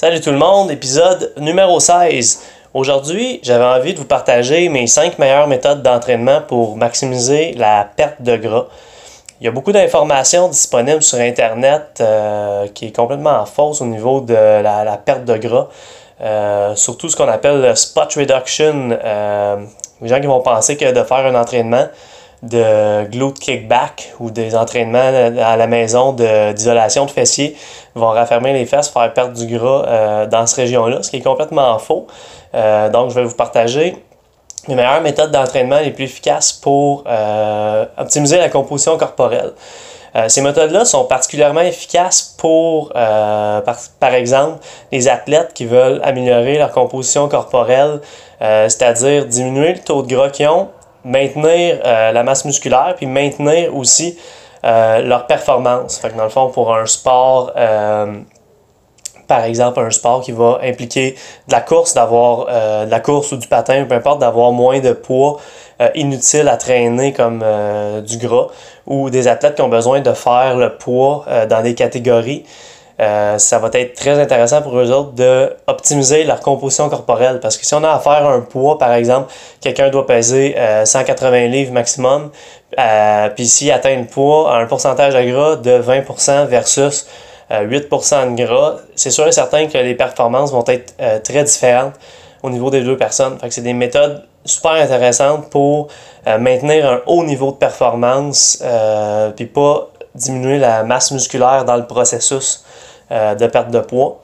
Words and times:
Salut 0.00 0.22
tout 0.22 0.30
le 0.30 0.38
monde, 0.38 0.70
épisode 0.70 1.34
numéro 1.36 1.78
16. 1.78 2.42
Aujourd'hui, 2.72 3.38
j'avais 3.42 3.66
envie 3.66 3.92
de 3.92 3.98
vous 3.98 4.06
partager 4.06 4.70
mes 4.70 4.86
5 4.86 5.18
meilleures 5.18 5.46
méthodes 5.46 5.82
d'entraînement 5.82 6.40
pour 6.40 6.78
maximiser 6.78 7.52
la 7.52 7.86
perte 7.96 8.22
de 8.22 8.34
gras. 8.38 8.64
Il 9.38 9.44
y 9.44 9.48
a 9.48 9.50
beaucoup 9.50 9.72
d'informations 9.72 10.48
disponibles 10.48 11.02
sur 11.02 11.18
Internet 11.18 11.98
euh, 12.00 12.66
qui 12.68 12.86
est 12.86 12.96
complètement 12.96 13.44
fausse 13.44 13.82
au 13.82 13.84
niveau 13.84 14.22
de 14.22 14.32
la, 14.32 14.98
perte 15.04 15.26
de 15.26 15.36
gras. 15.36 15.68
Euh, 16.22 16.74
surtout 16.76 17.10
ce 17.10 17.16
qu'on 17.16 17.28
appelle 17.28 17.60
le 17.60 17.74
spot 17.74 18.14
reduction. 18.14 18.98
Euh, 19.04 19.56
les 20.00 20.08
gens 20.08 20.18
qui 20.18 20.26
vont 20.28 20.40
penser 20.40 20.78
que 20.78 20.90
de 20.90 21.02
faire 21.04 21.26
un 21.26 21.34
entraînement 21.34 21.88
de 22.42 23.04
glute 23.10 23.38
kickback 23.38 24.14
ou 24.18 24.30
des 24.30 24.56
entraînements 24.56 24.98
à 24.98 25.56
la 25.56 25.66
maison 25.66 26.12
d'isolation 26.12 27.04
de, 27.04 27.10
fessiers 27.10 27.56
vont 27.94 28.10
raffermer 28.10 28.52
les 28.52 28.64
fesses, 28.64 28.88
faire 28.88 29.12
perdre 29.12 29.34
du 29.34 29.46
gras 29.46 29.84
euh, 29.86 30.26
dans 30.26 30.46
cette 30.46 30.60
région-là, 30.60 31.02
ce 31.02 31.10
qui 31.10 31.16
est 31.16 31.22
complètement 31.22 31.78
faux. 31.78 32.06
Euh, 32.54 32.88
donc, 32.88 33.10
je 33.10 33.16
vais 33.16 33.24
vous 33.24 33.34
partager 33.34 33.96
les 34.68 34.74
meilleures 34.74 35.02
méthodes 35.02 35.30
d'entraînement 35.30 35.80
les 35.80 35.90
plus 35.90 36.04
efficaces 36.04 36.52
pour 36.52 37.04
euh, 37.06 37.84
optimiser 37.98 38.38
la 38.38 38.48
composition 38.48 38.96
corporelle. 38.96 39.52
ces 40.28 40.42
méthodes-là 40.42 40.84
sont 40.84 41.04
particulièrement 41.04 41.60
efficaces 41.60 42.34
pour, 42.36 42.92
par, 42.92 43.76
par, 44.00 44.14
exemple, 44.14 44.58
les 44.92 45.08
athlètes 45.08 45.52
qui 45.54 45.66
veulent 45.66 46.00
améliorer 46.04 46.58
leur 46.58 46.72
composition 46.72 47.28
corporelle, 47.28 48.00
c'est-à-dire 48.40 49.24
diminuer 49.26 49.74
le 49.74 49.78
taux 49.78 50.02
de 50.02 50.14
gras 50.14 50.28
qu'ils 50.28 50.48
ont 50.48 50.68
maintenir 51.04 51.80
euh, 51.84 52.12
la 52.12 52.22
masse 52.22 52.44
musculaire, 52.44 52.94
puis 52.96 53.06
maintenir 53.06 53.74
aussi 53.74 54.18
euh, 54.64 55.02
leur 55.02 55.26
performance. 55.26 55.98
Fait 55.98 56.10
que 56.10 56.16
dans 56.16 56.24
le 56.24 56.30
fond, 56.30 56.48
pour 56.48 56.74
un 56.74 56.86
sport, 56.86 57.52
euh, 57.56 58.20
par 59.26 59.44
exemple, 59.44 59.80
un 59.80 59.90
sport 59.90 60.22
qui 60.22 60.32
va 60.32 60.58
impliquer 60.62 61.12
de 61.48 61.52
la 61.52 61.60
course, 61.60 61.94
d'avoir 61.94 62.46
de 62.84 62.90
la 62.90 63.00
course 63.00 63.30
ou 63.32 63.36
du 63.36 63.46
patin, 63.46 63.84
peu 63.84 63.94
importe, 63.94 64.18
d'avoir 64.20 64.50
moins 64.50 64.80
de 64.80 64.92
poids 64.92 65.38
inutile 65.94 66.48
à 66.48 66.56
traîner 66.56 67.12
comme 67.12 67.44
du 68.04 68.18
gras, 68.18 68.48
ou 68.86 69.08
des 69.08 69.28
athlètes 69.28 69.54
qui 69.54 69.62
ont 69.62 69.68
besoin 69.68 70.00
de 70.00 70.12
faire 70.14 70.56
le 70.56 70.76
poids 70.76 71.24
dans 71.48 71.62
des 71.62 71.76
catégories. 71.76 72.44
Euh, 73.00 73.38
ça 73.38 73.58
va 73.58 73.70
être 73.72 73.94
très 73.94 74.18
intéressant 74.20 74.60
pour 74.60 74.78
eux 74.78 74.90
autres 74.90 75.12
d'optimiser 75.12 76.24
leur 76.24 76.40
composition 76.40 76.88
corporelle. 76.90 77.40
Parce 77.40 77.56
que 77.56 77.64
si 77.64 77.74
on 77.74 77.82
a 77.82 77.90
à 77.90 77.98
faire 77.98 78.26
un 78.26 78.40
poids, 78.40 78.78
par 78.78 78.92
exemple, 78.92 79.32
quelqu'un 79.60 79.88
doit 79.88 80.06
peser 80.06 80.54
180 80.84 81.32
euh, 81.32 81.46
livres 81.46 81.72
maximum, 81.72 82.30
euh, 82.78 83.28
puis 83.30 83.46
s'il 83.46 83.70
atteint 83.70 83.96
le 83.96 84.04
poids 84.04 84.54
à 84.54 84.58
un 84.58 84.66
pourcentage 84.66 85.14
de 85.14 85.30
gras 85.30 85.56
de 85.56 85.78
20% 85.78 86.46
versus 86.46 87.06
8% 87.50 88.36
de 88.36 88.44
gras, 88.44 88.76
c'est 88.94 89.10
sûr 89.10 89.26
et 89.26 89.32
certain 89.32 89.66
que 89.66 89.78
les 89.78 89.96
performances 89.96 90.52
vont 90.52 90.64
être 90.68 90.94
très 91.24 91.42
différentes 91.42 91.94
au 92.44 92.50
niveau 92.50 92.70
des 92.70 92.82
deux 92.82 92.96
personnes. 92.96 93.36
Fait 93.40 93.48
que 93.48 93.54
c'est 93.54 93.60
des 93.60 93.72
méthodes 93.72 94.22
super 94.44 94.72
intéressantes 94.72 95.50
pour 95.50 95.88
maintenir 96.38 96.88
un 96.88 97.00
haut 97.06 97.24
niveau 97.24 97.50
de 97.50 97.56
performance, 97.56 98.62
puis 99.34 99.46
pas 99.46 99.88
diminuer 100.14 100.58
la 100.58 100.84
masse 100.84 101.10
musculaire 101.10 101.64
dans 101.64 101.76
le 101.76 101.88
processus. 101.88 102.62
Euh, 103.12 103.34
de 103.34 103.48
perte 103.48 103.72
de 103.72 103.80
poids. 103.80 104.20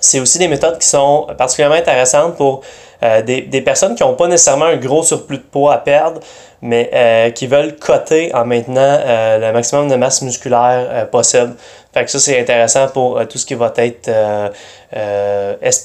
C'est 0.00 0.18
aussi 0.18 0.38
des 0.38 0.48
méthodes 0.48 0.78
qui 0.78 0.88
sont 0.88 1.26
particulièrement 1.36 1.76
intéressantes 1.76 2.36
pour 2.36 2.62
euh, 3.02 3.20
des, 3.20 3.60
personnes 3.60 3.94
qui 3.94 4.02
n'ont 4.02 4.14
pas 4.14 4.28
nécessairement 4.28 4.64
un 4.64 4.78
gros 4.78 5.02
surplus 5.02 5.36
de 5.36 5.42
poids 5.42 5.74
à 5.74 5.76
perdre, 5.76 6.20
mais 6.62 6.88
euh, 6.94 7.30
qui 7.32 7.46
veulent 7.46 7.76
coter 7.76 8.34
en 8.34 8.46
maintenant 8.46 8.98
le 9.04 9.52
maximum 9.52 9.90
de 9.90 9.96
masse 9.96 10.22
musculaire 10.22 11.06
possible. 11.10 11.54
Fait 11.92 12.06
que 12.06 12.10
ça, 12.10 12.18
c'est 12.18 12.40
intéressant 12.40 12.88
pour 12.88 13.28
tout 13.28 13.36
ce 13.36 13.44
qui 13.44 13.54
va 13.54 13.70
être 13.76 14.10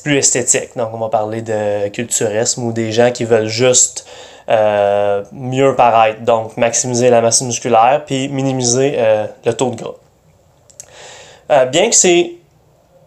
plus 0.02 0.17
esthétique. 0.17 0.78
Donc, 0.78 0.91
on 0.94 1.00
va 1.00 1.09
parler 1.09 1.41
de 1.41 1.89
culturisme 1.89 2.63
ou 2.63 2.72
des 2.72 2.94
gens 2.94 3.11
qui 3.11 3.25
veulent 3.25 3.47
juste 3.47 4.08
mieux 5.33 5.75
paraître. 5.75 6.22
Donc, 6.22 6.56
maximiser 6.56 7.09
la 7.09 7.19
masse 7.19 7.41
musculaire 7.41 8.03
puis 8.06 8.29
minimiser 8.29 8.97
le 9.45 9.51
taux 9.51 9.72
de 9.72 9.75
gras. 9.75 9.95
Euh, 11.50 11.66
bien 11.66 11.90
que 11.90 11.96
ces 11.96 12.38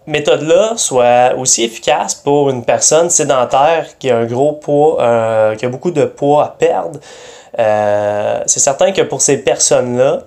méthodes-là 0.06 0.72
soient 0.76 1.34
aussi 1.36 1.64
efficaces 1.64 2.14
pour 2.14 2.50
une 2.50 2.64
personne 2.64 3.10
sédentaire 3.10 3.86
qui 3.98 4.10
a 4.10 4.16
un 4.16 4.24
gros 4.24 4.52
poids, 4.52 5.00
euh, 5.00 5.54
qui 5.56 5.66
a 5.66 5.68
beaucoup 5.68 5.90
de 5.90 6.04
poids 6.04 6.44
à 6.44 6.48
perdre, 6.48 6.98
euh, 7.58 8.40
c'est 8.46 8.60
certain 8.60 8.92
que 8.92 9.02
pour 9.02 9.20
ces 9.20 9.38
personnes-là, 9.38 10.20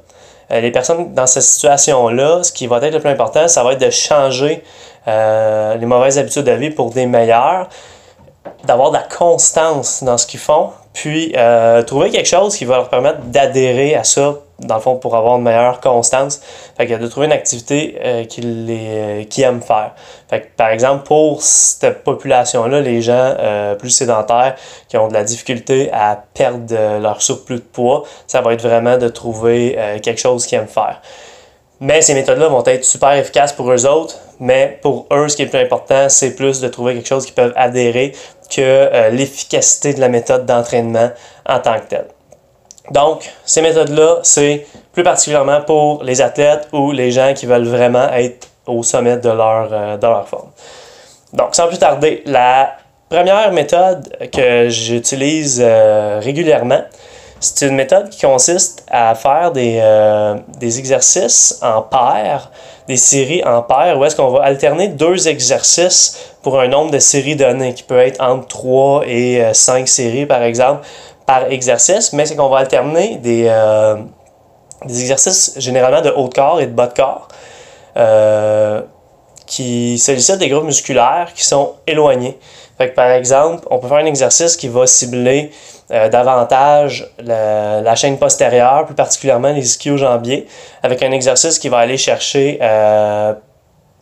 les 0.52 0.72
personnes 0.72 1.16
dans 1.16 1.26
cette 1.26 1.44
situation-là, 1.44 2.44
ce 2.44 2.52
qui 2.52 2.68
va 2.68 2.78
être 2.78 2.94
le 2.94 3.00
plus 3.00 3.10
important, 3.10 3.48
ça 3.48 3.64
va 3.64 3.74
être 3.74 3.82
de 3.82 3.90
changer 3.90 4.64
les 5.08 5.86
mauvaises 5.86 6.20
habitudes 6.20 6.44
de 6.44 6.52
vie 6.52 6.70
pour 6.70 6.92
des 6.92 7.08
meilleures, 7.08 7.70
d'avoir 8.66 8.92
de 8.92 8.98
la 8.98 9.04
constance 9.04 10.04
dans 10.04 10.18
ce 10.18 10.28
qu'ils 10.28 10.42
font, 10.42 10.70
puis 10.94 11.34
trouver 11.88 12.12
quelque 12.12 12.28
chose 12.28 12.56
qui 12.56 12.66
va 12.66 12.76
leur 12.76 12.90
permettre 12.90 13.22
d'adhérer 13.22 13.96
à 13.96 14.04
ça 14.04 14.36
dans 14.60 14.76
le 14.76 14.82
fond, 14.82 14.96
pour 14.96 15.16
avoir 15.16 15.38
une 15.38 15.44
meilleure 15.44 15.80
constance. 15.80 16.42
Fait 16.78 16.92
a 16.92 16.98
de 16.98 17.08
trouver 17.08 17.26
une 17.26 17.32
activité 17.32 17.98
euh, 18.04 18.24
qu'ils 18.26 18.68
euh, 18.70 19.24
aiment 19.38 19.62
faire. 19.62 19.94
Fait 20.30 20.42
que, 20.42 20.48
par 20.56 20.70
exemple, 20.70 21.04
pour 21.04 21.42
cette 21.42 22.04
population-là, 22.04 22.82
les 22.82 23.02
gens 23.02 23.36
euh, 23.40 23.76
plus 23.76 23.90
sédentaires 23.90 24.56
qui 24.88 24.98
ont 24.98 25.08
de 25.08 25.14
la 25.14 25.24
difficulté 25.24 25.90
à 25.92 26.22
perdre 26.34 27.00
leur 27.00 27.22
surplus 27.22 27.58
de 27.58 27.62
poids, 27.62 28.04
ça 28.28 28.42
va 28.42 28.54
être 28.54 28.62
vraiment 28.62 28.98
de 28.98 29.08
trouver 29.08 29.78
quelque 30.02 30.20
chose 30.20 30.46
qu'ils 30.46 30.58
aiment 30.58 30.68
faire. 30.68 31.02
Mais 31.80 32.02
ces 32.02 32.14
méthodes-là 32.14 32.48
vont 32.48 32.64
être 32.66 32.86
super 32.86 33.14
efficaces 33.14 33.52
pour 33.52 33.72
eux 33.72 33.86
autres, 33.86 34.20
mais 34.40 34.80
pour 34.82 35.08
eux, 35.12 35.28
ce 35.28 35.36
qui 35.36 35.42
est 35.44 35.48
plus 35.48 35.60
important, 35.60 36.08
c'est 36.10 36.36
plus 36.36 36.62
de 36.62 36.68
trouver 36.68 36.94
quelque 36.94 37.08
chose 37.08 37.26
qu'ils 37.26 37.36
peuvent 37.36 37.54
adhérer 37.56 38.14
que 38.50 39.10
l'efficacité 39.10 39.94
de 39.94 40.00
la 40.00 40.10
méthode 40.10 40.46
d'entraînement 40.46 41.10
en 41.48 41.60
tant 41.60 41.80
que 41.80 41.88
telle. 41.88 42.08
Donc, 42.92 43.32
ces 43.46 43.62
méthodes-là, 43.62 44.20
c'est 44.24 44.66
plus 44.92 45.04
particulièrement 45.04 45.62
pour 45.62 46.04
les 46.04 46.22
athlètes 46.22 46.68
ou 46.74 46.92
les 46.92 47.12
gens 47.12 47.34
qui 47.34 47.46
veulent 47.46 47.68
vraiment 47.68 48.10
être 48.12 48.50
au 48.68 48.84
sommet 48.84 49.18
de 49.18 49.30
leur, 49.30 49.70
euh, 49.72 49.98
de 49.98 50.08
leur 50.08 50.28
forme. 50.28 50.50
Donc, 51.32 51.56
sans 51.56 51.68
plus 51.68 51.80
tarder, 51.80 52.24
la 52.26 52.74
première 53.10 53.52
méthode 53.52 54.30
que 54.32 54.70
j'utilise 54.70 55.62
euh, 55.64 56.20
régulièrement, 56.22 56.82
c'est 57.40 57.68
une 57.68 57.76
méthode 57.76 58.10
qui 58.10 58.22
consiste 58.22 58.86
à 58.90 59.16
faire 59.16 59.52
des, 59.52 59.80
euh, 59.82 60.36
des 60.60 60.80
exercices 60.80 61.60
en 61.62 61.82
paire, 61.82 62.52
des 62.88 62.96
séries 62.96 63.44
en 63.44 63.62
paire, 63.62 63.98
où 63.98 64.06
est-ce 64.06 64.16
qu'on 64.16 64.30
va 64.30 64.44
alterner 64.44 64.88
deux 64.90 65.28
exercices 65.28 66.34
pour 66.42 66.60
un 66.60 66.68
nombre 66.68 66.92
de 66.92 67.00
séries 67.00 67.36
données, 67.36 67.74
qui 67.74 67.84
peut 67.84 68.00
être 68.00 68.22
entre 68.22 68.48
3 68.48 69.04
et 69.08 69.44
5 69.54 69.88
séries, 69.88 70.26
par 70.26 70.44
exemple, 70.44 70.86
par 71.26 71.52
exercice, 71.52 72.14
mais 72.14 72.26
c'est 72.26 72.36
qu'on 72.36 72.50
va 72.50 72.60
alterner 72.60 73.18
des, 73.18 73.46
euh, 73.48 73.96
des 74.86 75.02
exercices 75.02 75.54
généralement 75.58 76.02
de 76.02 76.10
haut 76.10 76.28
de 76.28 76.34
corps 76.34 76.62
et 76.62 76.68
de 76.68 76.72
bas 76.72 76.88
de 76.88 76.94
corps 76.94 77.28
euh, 77.98 78.82
qui 79.46 79.98
sollicitent 79.98 80.40
des 80.40 80.50
groupes 80.50 80.66
musculaires 80.66 81.32
qui 81.34 81.44
sont 81.44 81.74
éloignés. 81.88 82.38
Par 82.96 83.12
exemple, 83.12 83.66
on 83.70 83.80
peut 83.80 83.88
faire 83.88 83.98
un 83.98 84.06
exercice 84.06 84.58
qui 84.58 84.68
va 84.68 84.88
cibler 84.88 85.52
euh, 85.92 86.10
davantage 86.10 87.08
la, 87.20 87.96
chaîne 87.96 88.18
postérieure, 88.18 88.86
plus 88.86 88.96
particulièrement 88.96 89.50
les 89.50 89.66
ischio-jambiers, 89.66 90.48
avec 90.82 91.02
un 91.04 91.12
exercice 91.12 91.60
qui 91.60 91.70
va 91.70 91.78
aller 91.78 91.98
chercher 91.98 92.60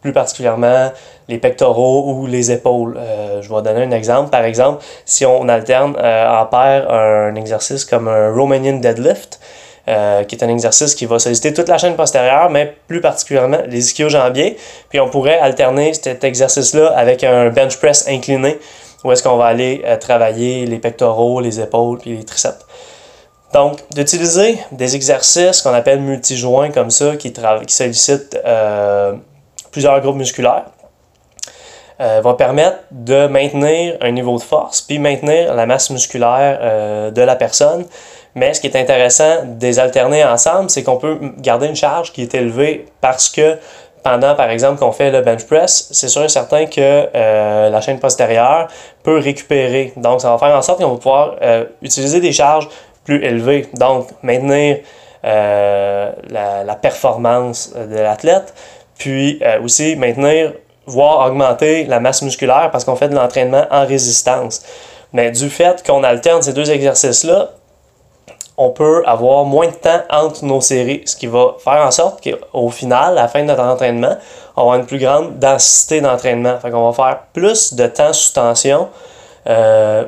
plus 0.01 0.13
particulièrement 0.13 0.91
les 1.29 1.37
pectoraux 1.37 2.13
ou 2.13 2.27
les 2.27 2.51
épaules. 2.51 2.97
Euh, 2.97 3.41
je 3.41 3.53
vais 3.53 3.61
donner 3.61 3.83
un 3.83 3.91
exemple. 3.91 4.29
Par 4.29 4.43
exemple, 4.43 4.83
si 5.05 5.25
on 5.25 5.47
alterne 5.47 5.95
euh, 5.97 6.41
en 6.41 6.45
paire 6.45 6.91
un 6.91 7.35
exercice 7.35 7.85
comme 7.85 8.07
un 8.07 8.33
Romanian 8.33 8.77
deadlift, 8.77 9.39
euh, 9.87 10.23
qui 10.23 10.35
est 10.35 10.43
un 10.43 10.49
exercice 10.49 10.93
qui 10.93 11.05
va 11.05 11.17
solliciter 11.17 11.53
toute 11.53 11.67
la 11.67 11.77
chaîne 11.77 11.95
postérieure, 11.95 12.49
mais 12.49 12.75
plus 12.87 13.01
particulièrement 13.01 13.59
les 13.67 13.87
ischio-jambiers. 13.87 14.57
Puis 14.89 14.99
on 14.99 15.09
pourrait 15.09 15.39
alterner 15.39 15.93
cet 15.93 16.23
exercice-là 16.23 16.93
avec 16.95 17.23
un 17.23 17.49
bench 17.49 17.77
press 17.77 18.07
incliné, 18.07 18.59
où 19.03 19.11
est-ce 19.11 19.23
qu'on 19.23 19.37
va 19.37 19.45
aller 19.45 19.83
travailler 19.99 20.67
les 20.67 20.77
pectoraux, 20.77 21.41
les 21.41 21.59
épaules, 21.59 21.97
puis 21.97 22.15
les 22.15 22.23
triceps. 22.23 22.63
Donc, 23.53 23.79
d'utiliser 23.93 24.59
des 24.71 24.95
exercices 24.95 25.61
qu'on 25.61 25.73
appelle 25.73 25.99
multijoints 25.99 26.69
comme 26.69 26.91
ça, 26.91 27.15
qui, 27.15 27.33
qui 27.33 27.73
sollicitent 27.73 28.37
plusieurs 29.71 29.99
groupes 30.01 30.17
musculaires, 30.17 30.65
euh, 32.01 32.19
va 32.23 32.33
permettre 32.33 32.77
de 32.89 33.27
maintenir 33.27 33.95
un 34.01 34.09
niveau 34.09 34.35
de 34.35 34.41
force, 34.41 34.81
puis 34.81 34.97
maintenir 34.97 35.53
la 35.53 35.67
masse 35.67 35.91
musculaire 35.91 36.57
euh, 36.59 37.11
de 37.11 37.21
la 37.21 37.35
personne. 37.35 37.85
Mais 38.33 38.55
ce 38.55 38.61
qui 38.61 38.65
est 38.65 38.75
intéressant 38.75 39.43
des 39.45 39.77
alterner 39.77 40.23
ensemble, 40.23 40.71
c'est 40.71 40.81
qu'on 40.81 40.97
peut 40.97 41.19
garder 41.37 41.67
une 41.67 41.75
charge 41.75 42.11
qui 42.11 42.23
est 42.23 42.33
élevée 42.33 42.87
parce 43.01 43.29
que 43.29 43.59
pendant, 44.01 44.33
par 44.33 44.49
exemple, 44.49 44.79
qu'on 44.79 44.91
fait 44.91 45.11
le 45.11 45.21
bench 45.21 45.45
press, 45.45 45.89
c'est 45.91 46.07
sûr 46.07 46.23
et 46.23 46.29
certain 46.29 46.65
que 46.65 47.07
euh, 47.13 47.69
la 47.69 47.81
chaîne 47.81 47.99
postérieure 47.99 48.67
peut 49.03 49.19
récupérer. 49.19 49.93
Donc, 49.95 50.21
ça 50.21 50.31
va 50.31 50.39
faire 50.39 50.57
en 50.57 50.61
sorte 50.63 50.81
qu'on 50.81 50.93
va 50.93 50.97
pouvoir 50.97 51.35
utiliser 51.83 52.19
des 52.19 52.31
charges 52.31 52.67
plus 53.03 53.23
élevées. 53.23 53.69
Donc, 53.75 54.07
maintenir 54.23 54.77
la, 55.23 56.77
performance 56.81 57.73
de 57.75 57.99
l'athlète, 57.99 58.55
puis 59.01 59.41
aussi 59.63 59.95
maintenir 59.95 60.53
voire 60.85 61.25
augmenter 61.25 61.85
la 61.85 61.99
masse 61.99 62.21
musculaire 62.21 62.69
parce 62.71 62.85
qu'on 62.85 62.95
fait 62.95 63.09
de 63.09 63.15
l'entraînement 63.15 63.65
en 63.71 63.85
résistance. 63.85 64.61
Mais 65.11 65.31
du 65.31 65.49
fait 65.49 65.83
qu'on 65.85 66.03
alterne 66.03 66.41
ces 66.43 66.53
deux 66.53 66.69
exercices-là, 66.69 67.49
on 68.57 68.69
peut 68.69 69.01
avoir 69.07 69.43
moins 69.43 69.67
de 69.67 69.73
temps 69.73 70.01
entre 70.11 70.45
nos 70.45 70.61
séries, 70.61 71.01
ce 71.05 71.15
qui 71.15 71.25
va 71.25 71.55
faire 71.63 71.83
en 71.83 71.89
sorte 71.89 72.23
qu'au 72.23 72.69
final, 72.69 73.17
à 73.17 73.23
la 73.23 73.27
fin 73.27 73.41
de 73.41 73.45
notre 73.45 73.63
entraînement, 73.63 74.15
on 74.55 74.61
va 74.61 74.61
avoir 74.61 74.75
une 74.75 74.85
plus 74.85 74.99
grande 74.99 75.39
densité 75.39 75.99
d'entraînement. 75.99 76.59
Fait 76.59 76.69
qu'on 76.69 76.89
va 76.89 76.93
faire 76.93 77.21
plus 77.33 77.73
de 77.73 77.87
temps 77.87 78.13
sous 78.13 78.33
tension 78.33 78.89
euh, 79.47 80.05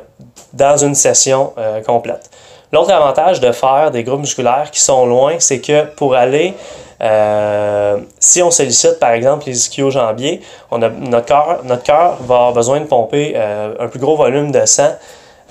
dans 0.54 0.78
une 0.78 0.94
session 0.94 1.54
euh, 1.58 1.82
complète. 1.82 2.30
L'autre 2.72 2.92
avantage 2.92 3.40
de 3.40 3.52
faire 3.52 3.90
des 3.90 4.04
groupes 4.04 4.20
musculaires 4.20 4.70
qui 4.72 4.82
sont 4.82 5.08
loin, 5.08 5.36
c'est 5.40 5.60
que 5.60 5.86
pour 5.96 6.14
aller, 6.14 6.54
euh, 7.04 7.98
si 8.20 8.42
on 8.42 8.50
sollicite 8.50 9.00
par 9.00 9.12
exemple 9.12 9.46
les 9.48 9.58
ischio-jambiers, 9.58 10.42
notre 10.72 11.26
cœur 11.26 11.60
notre 11.66 11.84
va 11.86 12.16
avoir 12.20 12.54
besoin 12.54 12.80
de 12.80 12.86
pomper 12.86 13.36
un 13.36 13.88
plus 13.88 14.00
gros 14.00 14.16
volume 14.16 14.52
de 14.52 14.66
sang 14.66 14.94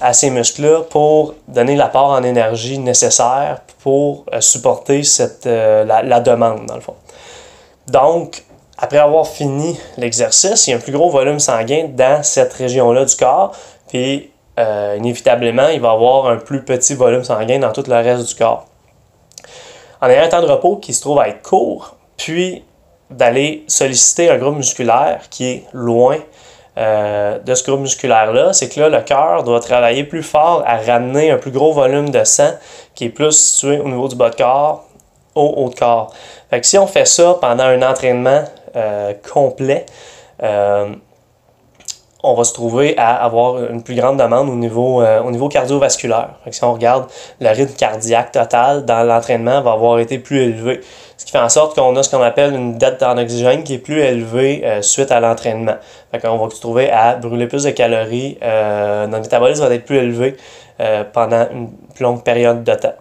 à 0.03 0.13
ces 0.13 0.31
muscles-là 0.31 0.83
pour 0.91 1.35
donner 1.47 1.77
l'apport 1.77 2.11
en 2.11 2.23
énergie 2.25 2.79
nécessaire 2.79 3.61
pour 3.83 4.25
euh, 4.33 4.41
supporter 4.41 5.05
cette, 5.05 5.47
euh, 5.47 5.85
la, 5.85 6.21
demande, 6.21 6.67
dans 6.67 6.75
le 6.75 6.81
fond. 6.81 6.97
Donc, 7.89 8.43
après 8.77 8.99
avoir 8.99 9.29
fini 9.29 9.79
l'exercice, 9.97 10.67
il 10.67 10.71
y 10.71 10.73
a 10.75 10.77
un 10.77 10.81
plus 10.81 10.93
gros 10.93 11.09
volume 11.09 11.39
sanguin 11.39 11.89
dans 11.89 12.23
cette 12.25 12.53
région-là 12.53 13.05
du 13.05 13.15
corps, 13.15 13.53
puis 13.89 14.31
euh, 14.59 14.97
inévitablement, 14.99 15.69
il 15.69 15.81
va 15.81 15.93
avoir 15.93 16.27
un 16.27 16.37
plus 16.37 16.65
petit 16.65 16.95
volume 16.95 17.23
sanguin 17.23 17.61
dans 17.61 17.73
tout 17.73 17.85
le 17.87 17.95
reste 17.95 18.29
du 18.29 18.35
corps. 18.35 18.67
En 20.03 20.09
ayant 20.09 20.25
un 20.25 20.29
temps 20.29 20.43
de 20.43 20.47
repos 20.47 20.77
qui 20.77 20.93
se 20.93 21.01
trouve 21.01 21.21
à 21.21 21.29
être 21.29 21.43
court, 21.43 21.95
puis 22.17 22.65
d'aller 23.09 23.65
solliciter 23.69 24.31
un 24.31 24.37
groupe 24.37 24.57
musculaire 24.57 25.21
qui 25.31 25.47
est 25.47 25.65
loin 25.73 26.19
euh, 26.77 27.39
de 27.39 27.55
ce 27.55 27.65
groupe 27.65 27.83
musculaire-là, 27.83 28.53
c'est 28.53 28.69
que 28.69 28.81
là, 28.81 28.89
le 28.89 29.01
cœur 29.03 29.45
doit 29.45 29.61
travailler 29.61 30.03
plus 30.03 30.25
fort 30.25 30.65
à 30.67 30.79
ramener 30.79 31.31
un 31.31 31.39
plus 31.39 31.53
gros 31.53 31.73
volume 31.73 32.11
de 32.11 32.25
sang 32.25 32.51
qui 32.97 33.05
est 33.05 33.11
plus 33.11 33.31
situé 33.31 33.79
au 33.79 33.89
niveau 33.89 34.09
du 34.09 34.17
bas 34.17 34.31
de 34.31 34.35
corps, 34.35 34.87
au 35.37 35.55
haut 35.57 35.69
de 35.69 35.75
corps. 35.77 36.13
Fait 36.51 36.61
que 36.61 36.67
si 36.67 36.79
on 36.79 36.89
fait 36.89 37.07
ça 37.07 37.37
pendant 37.41 37.65
un 37.65 37.83
entraînement 37.83 38.43
euh, 38.75 39.13
complet, 39.33 39.87
euh, 40.43 40.87
on 42.23 42.35
va 42.35 42.45
se 42.45 42.53
trouver 42.53 42.97
à 42.97 43.15
avoir 43.17 43.65
une 43.65 43.83
plus 43.83 43.95
grande 43.95 44.19
demande 44.19 44.49
au 44.49 44.55
niveau, 44.55 45.03
au 45.03 45.31
niveau 45.31 45.49
cardiovasculaire. 45.49 46.31
Si 46.51 46.63
on 46.63 46.73
regarde 46.73 47.07
le 47.41 47.49
rythme 47.49 47.75
cardiaque 47.75 48.33
total 48.33 48.85
dans 48.85 49.03
l'entraînement 49.03 49.61
va 49.61 49.73
avoir 49.73 49.99
été 49.99 50.19
plus 50.19 50.41
élevé 50.41 50.81
ce 51.23 51.27
qui 51.27 51.31
fait 51.31 51.39
en 51.39 51.49
sorte 51.49 51.77
qu'on 51.77 51.95
a 51.95 52.03
ce 52.03 52.11
qu'on 52.11 52.21
appelle 52.21 52.53
une 52.53 52.79
dette 52.79 53.01
en 53.05 53.17
oxygène 53.17 53.63
qui 53.63 53.75
est 53.75 53.79
plus 53.79 54.01
élevée 54.01 54.63
euh, 54.65 54.83
suite 54.83 55.13
à 55.13 55.21
l'entraînement. 55.21 55.77
Qu'on 56.21 56.37
va 56.37 56.51
se 56.51 56.61
trouver 56.61 56.91
à 56.91 57.15
brûler 57.15 57.47
plus 57.47 57.63
de 57.63 57.71
calories, 57.71 58.39
euh, 58.43 59.07
notre 59.07 59.23
métabolisme 59.23 59.65
va 59.65 59.73
être 59.73 59.85
plus 59.85 59.99
élevé 59.99 60.37
euh, 60.81 61.05
pendant 61.05 61.47
une 61.53 61.71
plus 61.95 62.03
longue 62.03 62.25
période 62.25 62.65
de 62.65 62.75
temps. 62.75 62.95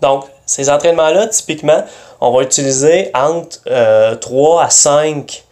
Donc, 0.00 0.26
ces 0.46 0.70
entraînements-là, 0.70 1.26
typiquement, 1.26 1.82
on 2.20 2.30
va 2.30 2.42
utiliser 2.44 3.10
entre 3.14 3.58
3 4.20 4.62
à 4.62 4.70
5 4.70 5.42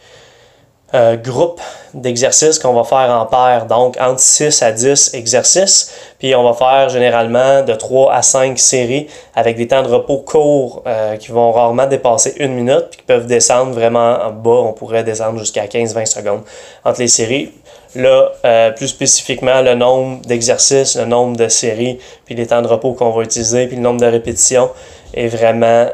euh, 0.92 1.16
groupe 1.16 1.60
d'exercices 1.94 2.58
qu'on 2.58 2.72
va 2.72 2.82
faire 2.82 3.10
en 3.10 3.24
paire, 3.26 3.66
donc 3.66 3.96
entre 4.00 4.18
6 4.18 4.62
à 4.62 4.72
10 4.72 5.14
exercices. 5.14 5.92
Puis 6.18 6.34
on 6.34 6.42
va 6.42 6.52
faire 6.52 6.88
généralement 6.88 7.62
de 7.62 7.72
3 7.74 8.12
à 8.12 8.22
5 8.22 8.58
séries 8.58 9.06
avec 9.36 9.56
des 9.56 9.68
temps 9.68 9.82
de 9.82 9.88
repos 9.88 10.18
courts 10.18 10.82
euh, 10.86 11.16
qui 11.16 11.30
vont 11.30 11.52
rarement 11.52 11.86
dépasser 11.86 12.34
une 12.38 12.54
minute, 12.54 12.86
puis 12.90 12.98
qui 12.98 13.06
peuvent 13.06 13.26
descendre 13.26 13.72
vraiment 13.72 14.18
en 14.20 14.30
bas. 14.30 14.50
On 14.50 14.72
pourrait 14.72 15.04
descendre 15.04 15.38
jusqu'à 15.38 15.66
15-20 15.66 16.06
secondes 16.06 16.42
entre 16.84 17.00
les 17.00 17.08
séries. 17.08 17.52
Là, 17.94 18.32
euh, 18.44 18.70
plus 18.72 18.88
spécifiquement, 18.88 19.62
le 19.62 19.74
nombre 19.74 20.22
d'exercices, 20.22 20.96
le 20.96 21.04
nombre 21.04 21.36
de 21.36 21.48
séries, 21.48 21.98
puis 22.24 22.34
les 22.34 22.46
temps 22.46 22.62
de 22.62 22.68
repos 22.68 22.94
qu'on 22.94 23.10
va 23.10 23.22
utiliser, 23.22 23.66
puis 23.66 23.76
le 23.76 23.82
nombre 23.82 24.00
de 24.00 24.06
répétitions 24.06 24.70
est 25.14 25.28
vraiment 25.28 25.86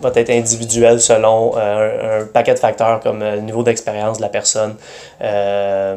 va 0.00 0.10
être 0.14 0.30
individuel 0.30 1.00
selon 1.00 1.52
euh, 1.56 2.22
un, 2.22 2.26
paquet 2.26 2.54
de 2.54 2.58
facteurs 2.58 3.00
comme 3.00 3.22
euh, 3.22 3.36
le 3.36 3.42
niveau 3.42 3.62
d'expérience 3.62 4.18
de 4.18 4.22
la 4.22 4.28
personne. 4.28 4.76
Euh, 5.22 5.96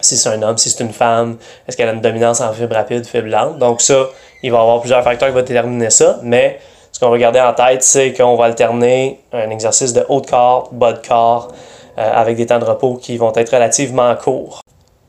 si 0.00 0.16
c'est 0.16 0.28
un 0.28 0.42
homme, 0.42 0.58
si 0.58 0.70
c'est 0.70 0.84
une 0.84 0.92
femme, 0.92 1.38
est-ce 1.66 1.76
qu'elle 1.76 1.88
a 1.88 1.92
une 1.92 2.00
dominance 2.00 2.40
en 2.40 2.52
fibre 2.52 2.74
rapide, 2.74 3.06
fibre 3.06 3.28
lente? 3.28 3.58
Donc 3.58 3.80
ça, 3.80 4.06
il 4.42 4.50
va 4.50 4.58
y 4.58 4.60
avoir 4.60 4.80
plusieurs 4.80 5.02
facteurs 5.02 5.28
qui 5.28 5.34
vont 5.34 5.40
déterminer 5.40 5.90
ça, 5.90 6.18
mais 6.22 6.60
ce 6.92 7.00
qu'on 7.00 7.08
va 7.08 7.18
garder 7.18 7.40
en 7.40 7.54
tête, 7.54 7.82
c'est 7.82 8.12
qu'on 8.12 8.36
va 8.36 8.44
alterner 8.44 9.20
un 9.32 9.50
exercice 9.50 9.92
de 9.92 10.04
haut 10.08 10.20
de 10.20 10.26
corps, 10.26 10.68
bas 10.72 10.92
de 10.92 11.06
corps, 11.06 11.48
avec 11.96 12.36
des 12.36 12.46
temps 12.46 12.58
de 12.58 12.64
repos 12.64 12.94
qui 12.94 13.16
vont 13.16 13.32
être 13.34 13.50
relativement 13.50 14.14
courts. 14.16 14.60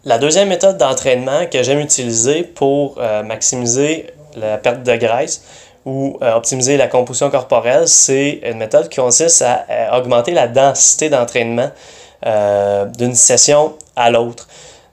La 0.06 0.20
deuxième 0.20 0.50
méthode 0.50 0.78
d'entraînement 0.78 1.48
que 1.52 1.64
j'aime 1.64 1.80
utiliser 1.80 2.44
pour 2.44 3.00
maximiser 3.26 4.08
la 4.36 4.58
perte 4.58 4.84
de 4.84 4.96
graisse, 4.96 5.44
ou 5.86 6.18
euh, 6.22 6.34
optimiser 6.34 6.78
la 6.78 6.88
composition 6.88 7.30
corporelle, 7.30 7.88
c'est 7.88 8.42
une 8.44 8.58
méthode 8.58 8.90
qui 8.90 9.00
consiste 9.00 9.44
à, 9.44 9.98
augmenter 9.98 10.32
la 10.32 10.48
densité 10.48 11.10
d'entraînement 11.10 11.70
euh, 12.26 12.86
d'une 12.86 13.14
session 13.14 13.74
à 13.96 14.10
l'autre. 14.10 14.48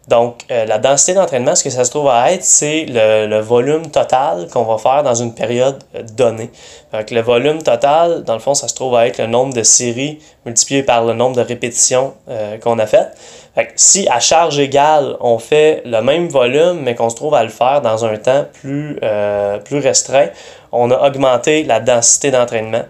Donc, 0.08 0.44
euh, 0.50 0.66
la 0.66 0.78
densité 0.78 1.14
d'entraînement, 1.14 1.54
ce 1.54 1.62
que 1.62 1.70
ça 1.70 1.84
se 1.84 1.90
trouve 1.90 2.08
à 2.08 2.32
être, 2.32 2.42
c'est 2.42 2.86
le, 2.88 3.40
volume 3.40 3.90
total 3.90 4.48
qu'on 4.52 4.64
va 4.64 4.76
faire 4.76 5.02
dans 5.04 5.14
une 5.14 5.32
période 5.32 5.78
donnée. 6.14 6.50
Donc, 6.92 7.10
le 7.10 7.20
volume 7.22 7.62
total, 7.62 8.24
dans 8.24 8.34
le 8.34 8.40
fond, 8.40 8.52
ça 8.52 8.68
se 8.68 8.74
trouve 8.74 8.96
à 8.96 9.06
être 9.06 9.18
le 9.18 9.28
nombre 9.28 9.54
de 9.54 9.62
séries 9.62 10.18
multiplié 10.44 10.82
par 10.82 11.04
le 11.04 11.14
nombre 11.14 11.36
de 11.36 11.40
répétitions 11.40 12.14
qu'on 12.62 12.80
a 12.80 12.86
faites. 12.86 13.16
Fait 13.54 13.68
si 13.76 14.08
à 14.08 14.18
charge 14.18 14.58
égale, 14.58 15.16
on 15.20 15.38
fait 15.38 15.82
le 15.84 16.00
même 16.02 16.28
volume, 16.28 16.80
mais 16.82 16.96
qu'on 16.96 17.08
se 17.08 17.16
trouve 17.16 17.34
à 17.34 17.44
le 17.44 17.50
faire 17.50 17.80
dans 17.80 18.04
un 18.04 18.16
temps 18.16 18.44
plus, 18.52 18.98
plus 19.64 19.78
restreint, 19.78 20.28
on 20.72 20.90
a 20.90 21.06
augmenté 21.06 21.64
la 21.64 21.80
densité 21.80 22.30
d'entraînement. 22.30 22.84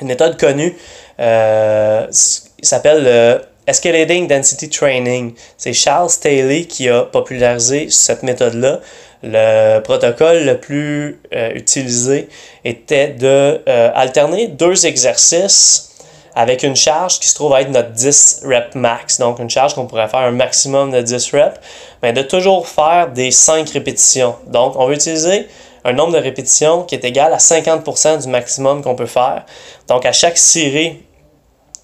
Une 0.00 0.08
méthode 0.08 0.38
connue 0.38 0.76
euh, 1.20 2.06
s'appelle 2.10 3.04
le 3.04 3.40
Escalating 3.66 4.26
Density 4.26 4.68
Training. 4.68 5.34
C'est 5.56 5.72
Charles 5.72 6.10
Staley 6.10 6.64
qui 6.64 6.88
a 6.88 7.02
popularisé 7.02 7.88
cette 7.90 8.22
méthode-là. 8.22 8.80
Le 9.22 9.80
protocole 9.80 10.44
le 10.44 10.58
plus 10.58 11.20
euh, 11.32 11.52
utilisé 11.54 12.28
était 12.64 13.08
de 13.08 13.62
euh, 13.66 13.90
alterner 13.94 14.48
deux 14.48 14.84
exercices 14.84 15.92
avec 16.34 16.62
une 16.62 16.76
charge 16.76 17.20
qui 17.20 17.28
se 17.28 17.34
trouve 17.34 17.54
à 17.54 17.62
être 17.62 17.70
notre 17.70 17.92
10 17.92 18.42
rep 18.44 18.74
max. 18.74 19.18
Donc 19.18 19.38
une 19.38 19.48
charge 19.48 19.74
qu'on 19.74 19.86
pourrait 19.86 20.08
faire 20.08 20.20
un 20.20 20.32
maximum 20.32 20.90
de 20.90 21.00
10 21.00 21.30
reps, 21.32 21.60
mais 22.02 22.12
de 22.12 22.22
toujours 22.22 22.68
faire 22.68 23.12
des 23.12 23.30
5 23.30 23.70
répétitions. 23.70 24.34
Donc 24.48 24.74
on 24.76 24.86
va 24.86 24.92
utiliser 24.92 25.46
un 25.84 25.92
nombre 25.92 26.12
de 26.12 26.18
répétitions 26.18 26.82
qui 26.82 26.94
est 26.94 27.04
égal 27.04 27.32
à 27.32 27.38
50% 27.38 28.22
du 28.22 28.28
maximum 28.28 28.82
qu'on 28.82 28.94
peut 28.94 29.06
faire. 29.06 29.44
Donc 29.88 30.06
à 30.06 30.12
chaque 30.12 30.38
série, 30.38 31.02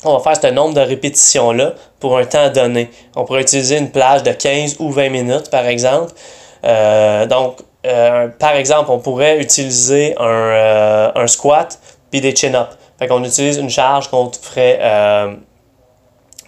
on 0.05 0.17
va 0.17 0.21
faire 0.21 0.41
ce 0.41 0.53
nombre 0.53 0.75
de 0.75 0.81
répétitions-là 0.81 1.75
pour 1.99 2.17
un 2.17 2.25
temps 2.25 2.49
donné. 2.49 2.91
On 3.15 3.25
pourrait 3.25 3.43
utiliser 3.43 3.77
une 3.77 3.91
plage 3.91 4.23
de 4.23 4.33
15 4.33 4.77
ou 4.79 4.91
20 4.91 5.11
minutes, 5.11 5.51
par 5.51 5.67
exemple. 5.67 6.13
Euh, 6.65 7.27
donc, 7.27 7.59
euh, 7.87 8.29
par 8.29 8.57
exemple, 8.57 8.91
on 8.91 8.99
pourrait 8.99 9.39
utiliser 9.39 10.15
un, 10.19 10.25
euh, 10.27 11.13
un 11.15 11.27
squat 11.27 11.79
puis 12.11 12.21
des 12.21 12.35
chin-ups. 12.35 12.77
Fait 12.99 13.07
qu'on 13.07 13.23
utilise 13.25 13.59
une 13.59 13.71
charge 13.71 14.09
qu'on 14.09 14.31
ferait 14.33 14.81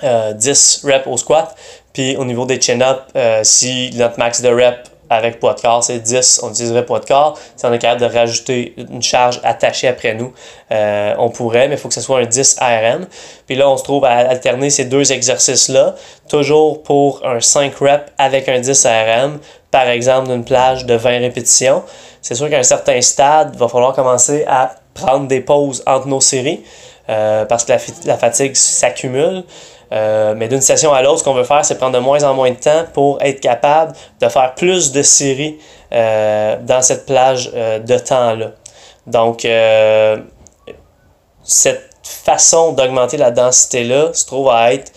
10 0.02 0.82
reps 0.84 1.06
au 1.06 1.16
squat. 1.16 1.54
Puis 1.92 2.16
au 2.16 2.24
niveau 2.24 2.46
des 2.46 2.60
chin-ups, 2.60 3.02
si 3.42 3.90
notre 3.94 4.18
max 4.18 4.40
de 4.40 4.48
reps 4.48 4.91
avec 5.14 5.40
poids 5.40 5.54
de 5.54 5.60
corps, 5.60 5.84
c'est 5.84 5.98
10, 5.98 6.40
on 6.42 6.50
utiliserait 6.50 6.84
poids 6.84 7.00
de 7.00 7.06
corps. 7.06 7.38
Si 7.56 7.64
on 7.64 7.72
est 7.72 7.78
capable 7.78 8.00
de 8.00 8.06
rajouter 8.06 8.74
une 8.76 9.02
charge 9.02 9.40
attachée 9.44 9.88
après 9.88 10.14
nous, 10.14 10.32
euh, 10.70 11.14
on 11.18 11.30
pourrait, 11.30 11.68
mais 11.68 11.74
il 11.74 11.78
faut 11.78 11.88
que 11.88 11.94
ce 11.94 12.00
soit 12.00 12.20
un 12.20 12.26
10 12.26 12.56
ARM. 12.60 13.06
Puis 13.46 13.56
là, 13.56 13.68
on 13.68 13.76
se 13.76 13.84
trouve 13.84 14.04
à 14.04 14.12
alterner 14.12 14.70
ces 14.70 14.84
deux 14.84 15.12
exercices-là, 15.12 15.94
toujours 16.28 16.82
pour 16.82 17.26
un 17.26 17.40
5 17.40 17.74
reps 17.80 18.12
avec 18.18 18.48
un 18.48 18.60
10 18.60 18.86
ARM, 18.86 19.38
par 19.70 19.88
exemple 19.88 20.28
d'une 20.28 20.44
plage 20.44 20.86
de 20.86 20.94
20 20.94 21.18
répétitions. 21.18 21.82
C'est 22.20 22.34
sûr 22.34 22.48
qu'à 22.48 22.58
un 22.58 22.62
certain 22.62 23.00
stade, 23.00 23.50
il 23.54 23.58
va 23.58 23.68
falloir 23.68 23.92
commencer 23.94 24.44
à 24.46 24.74
prendre 24.94 25.26
des 25.26 25.40
pauses 25.40 25.82
entre 25.86 26.06
nos 26.06 26.20
séries 26.20 26.62
euh, 27.08 27.44
parce 27.44 27.64
que 27.64 27.72
la 28.06 28.16
fatigue 28.16 28.54
s'accumule. 28.54 29.44
Euh, 29.92 30.34
mais 30.36 30.48
d'une 30.48 30.60
session 30.60 30.92
à 30.92 31.02
l'autre, 31.02 31.18
ce 31.18 31.24
qu'on 31.24 31.34
veut 31.34 31.44
faire, 31.44 31.64
c'est 31.64 31.76
prendre 31.76 31.94
de 31.94 32.02
moins 32.02 32.22
en 32.24 32.34
moins 32.34 32.50
de 32.50 32.56
temps 32.56 32.84
pour 32.94 33.20
être 33.20 33.40
capable 33.40 33.92
de 34.20 34.28
faire 34.28 34.54
plus 34.54 34.92
de 34.92 35.02
séries 35.02 35.58
euh, 35.92 36.56
dans 36.62 36.80
cette 36.80 37.04
plage 37.04 37.50
euh, 37.54 37.78
de 37.78 37.98
temps-là. 37.98 38.52
Donc, 39.06 39.46
cette 41.42 41.82
façon 42.04 42.72
d'augmenter 42.72 43.16
la 43.16 43.32
densité-là 43.32 44.10
se 44.12 44.24
trouve 44.26 44.48
à 44.48 44.72
être 44.72 44.92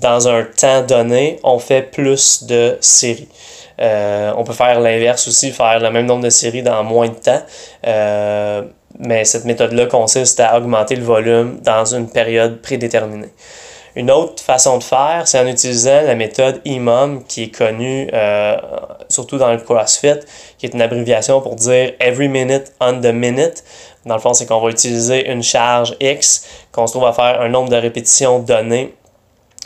dans 0.00 0.28
un 0.28 0.44
temps 0.44 0.82
donné, 0.82 1.40
on 1.42 1.58
fait 1.58 1.82
plus 1.82 2.44
de 2.44 2.78
séries. 2.80 3.28
on 3.80 4.44
peut 4.44 4.52
faire 4.52 4.78
l'inverse 4.78 5.26
aussi, 5.26 5.50
faire 5.50 5.80
le 5.80 5.90
même 5.90 6.06
nombre 6.06 6.22
de 6.22 6.30
séries 6.30 6.62
dans 6.62 6.84
moins 6.84 7.08
de 7.08 7.14
temps 7.14 7.42
mais 8.98 9.24
cette 9.24 9.44
méthode-là 9.44 9.86
consiste 9.86 10.40
à 10.40 10.56
augmenter 10.56 10.96
le 10.96 11.04
volume 11.04 11.60
dans 11.62 11.84
une 11.94 12.08
période 12.08 12.60
prédéterminée. 12.60 13.30
Une 13.96 14.10
autre 14.10 14.42
façon 14.42 14.78
de 14.78 14.84
faire, 14.84 15.22
c'est 15.26 15.38
en 15.38 15.46
utilisant 15.46 16.02
la 16.02 16.14
méthode 16.14 16.60
EMOM 16.64 17.24
qui 17.24 17.44
est 17.44 17.54
connue 17.54 18.08
euh, 18.12 18.56
surtout 19.08 19.38
dans 19.38 19.50
le 19.50 19.58
CrossFit, 19.58 20.20
qui 20.58 20.66
est 20.66 20.74
une 20.74 20.82
abréviation 20.82 21.40
pour 21.40 21.56
dire 21.56 21.92
Every 22.00 22.28
Minute 22.28 22.72
on 22.80 23.00
the 23.00 23.12
Minute. 23.12 23.64
Dans 24.06 24.14
le 24.14 24.20
fond, 24.20 24.34
c'est 24.34 24.46
qu'on 24.46 24.60
va 24.60 24.70
utiliser 24.70 25.30
une 25.30 25.42
charge 25.42 25.96
X 26.00 26.46
qu'on 26.72 26.86
se 26.86 26.92
trouve 26.92 27.06
à 27.06 27.12
faire 27.12 27.40
un 27.40 27.48
nombre 27.48 27.70
de 27.70 27.76
répétitions 27.76 28.38
donné. 28.38 28.94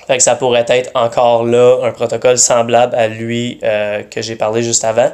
Fait 0.07 0.17
que 0.17 0.23
ça 0.23 0.35
pourrait 0.35 0.65
être 0.69 0.91
encore 0.95 1.45
là 1.45 1.79
un 1.85 1.93
protocole 1.93 2.37
semblable 2.37 2.95
à 2.97 3.07
lui 3.07 3.61
euh, 3.63 4.03
que 4.03 4.21
j'ai 4.21 4.35
parlé 4.35 4.63
juste 4.63 4.85
avant. 4.85 5.11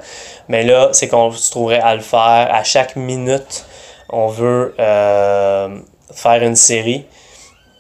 Mais 0.49 0.63
là, 0.63 0.89
c'est 0.93 1.09
qu'on 1.09 1.31
se 1.31 1.51
trouverait 1.51 1.81
à 1.81 1.95
le 1.95 2.01
faire 2.01 2.49
à 2.51 2.65
chaque 2.65 2.97
minute. 2.97 3.67
On 4.09 4.29
veut 4.29 4.75
euh, 4.79 5.79
faire 6.13 6.43
une 6.43 6.57
série. 6.57 7.05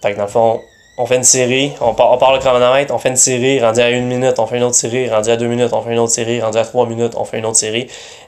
Fait 0.02 0.12
que 0.12 0.18
dans 0.18 0.24
le 0.24 0.28
fond, 0.28 0.60
on 0.98 1.06
fait 1.06 1.16
une 1.16 1.22
série, 1.22 1.72
on 1.80 1.94
part, 1.94 2.10
on 2.20 2.32
le 2.32 2.40
chronomètre, 2.40 2.92
on 2.92 2.98
fait 2.98 3.10
une 3.10 3.16
série, 3.16 3.60
rendu 3.60 3.78
à 3.80 3.90
une 3.90 4.06
minute, 4.08 4.36
on 4.38 4.46
fait 4.46 4.56
une 4.56 4.64
autre 4.64 4.74
série, 4.74 5.08
rendu 5.08 5.30
à 5.30 5.36
deux 5.36 5.46
minutes, 5.46 5.72
on 5.72 5.80
fait 5.80 5.92
une 5.92 6.00
autre 6.00 6.12
série, 6.12 6.40
rendu 6.40 6.58
à 6.58 6.64
trois 6.64 6.86
minutes, 6.86 7.12
on 7.16 7.24
fait 7.24 7.38
une 7.38 7.46
autre 7.46 7.56
série, 7.56 7.86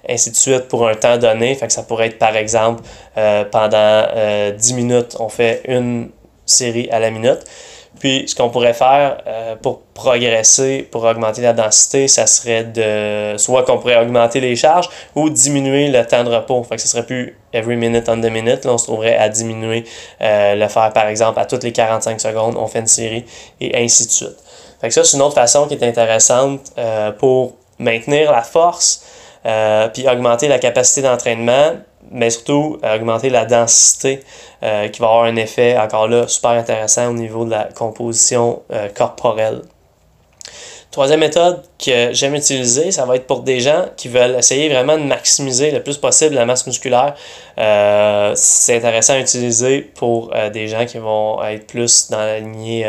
ainsi 0.09 0.31
de 0.31 0.37
suite 0.37 0.69
pour 0.69 0.87
un 0.87 0.95
temps 0.95 1.19
donné. 1.19 1.53
Fait 1.57 1.67
que 1.67 1.73
ça 1.73 1.83
pourrait 1.83 2.07
être 2.07 2.19
par 2.19 2.37
exemple 2.37 2.85
euh, 3.19 3.45
pendant 3.45 3.77
euh, 3.77 4.53
10 4.53 4.75
minutes, 4.75 5.17
on 5.19 5.29
fait 5.29 5.63
une 5.67 6.11
série 6.47 6.89
à 6.91 7.01
la 7.01 7.11
minute. 7.11 7.41
Puis, 8.01 8.25
ce 8.27 8.35
qu'on 8.35 8.49
pourrait 8.49 8.73
faire 8.73 9.19
euh, 9.27 9.57
pour 9.57 9.83
progresser, 9.93 10.89
pour 10.91 11.05
augmenter 11.05 11.43
la 11.43 11.53
densité, 11.53 12.09
ça 12.09 12.27
serait 12.27 12.65
de 12.65 13.37
soit 13.37 13.63
qu'on 13.65 13.77
pourrait 13.79 14.01
augmenter 14.01 14.41
les 14.41 14.57
charges 14.57 14.89
ou 15.15 15.29
diminuer 15.29 15.89
le 15.89 16.05
temps 16.07 16.25
de 16.25 16.31
repos. 16.31 16.63
Fait 16.65 16.77
que 16.77 16.83
ce 16.83 16.89
serait 16.89 17.05
plus 17.05 17.37
every 17.53 17.77
minute 17.77 18.09
on 18.09 18.19
the 18.19 18.31
minute. 18.31 18.65
Là, 18.65 18.73
on 18.73 18.79
se 18.79 18.87
trouverait 18.87 19.17
à 19.17 19.29
diminuer, 19.29 19.85
euh, 20.23 20.55
le 20.55 20.67
faire 20.69 20.93
par 20.95 21.09
exemple 21.09 21.39
à 21.39 21.45
toutes 21.45 21.63
les 21.63 21.73
45 21.73 22.19
secondes, 22.21 22.57
on 22.57 22.67
fait 22.67 22.81
une 22.81 22.87
série 22.87 23.27
et 23.61 23.77
ainsi 23.77 24.07
de 24.07 24.11
suite. 24.11 24.37
Fait 24.81 24.89
que 24.89 24.95
ça, 24.95 25.05
c'est 25.05 25.19
une 25.19 25.23
autre 25.23 25.35
façon 25.35 25.69
qui 25.69 25.75
est 25.75 25.85
intéressante 25.85 26.73
euh, 26.79 27.13
pour 27.13 27.53
maintenir 27.79 28.33
la 28.33 28.43
force, 28.43 29.05
puis 29.95 30.07
augmenter 30.07 30.49
la 30.49 30.59
capacité 30.59 31.03
d'entraînement, 31.03 31.73
mais 32.11 32.31
surtout 32.31 32.79
augmenter 32.83 33.31
la 33.31 33.45
densité 33.45 34.21
euh, 34.63 34.89
qui 34.89 35.01
va 35.01 35.09
avoir 35.09 35.25
un 35.25 35.37
effet 35.37 35.79
encore 35.79 36.09
là 36.09 36.27
super 36.29 36.51
intéressant 36.51 37.09
au 37.09 37.13
niveau 37.13 37.45
de 37.45 37.51
la 37.51 37.65
composition 37.65 38.63
euh, 38.73 38.89
corporelle. 38.89 39.63
Troisième 40.91 41.21
méthode 41.21 41.63
que 41.79 42.13
j'aime 42.13 42.35
utiliser, 42.35 42.91
ça 42.91 43.05
va 43.05 43.15
être 43.15 43.29
pour 43.29 43.43
des 43.43 43.61
gens 43.61 43.85
qui 43.97 44.09
veulent 44.09 44.35
essayer 44.35 44.69
vraiment 44.69 44.99
de 44.99 45.05
maximiser 45.05 45.71
le 45.71 45.85
plus 45.85 45.97
possible 45.99 46.35
la 46.35 46.47
masse 46.47 46.67
musculaire. 46.67 47.15
Euh, 47.59 48.33
c'est 48.35 48.79
intéressant 48.79 49.13
à 49.13 49.21
utiliser 49.21 49.83
pour 49.83 50.33
des 50.53 50.67
gens 50.67 50.87
qui 50.87 50.99
vont 50.99 51.41
être 51.45 51.69
plus 51.69 52.11
dans 52.11 52.19
la 52.19 52.41
lignée 52.41 52.85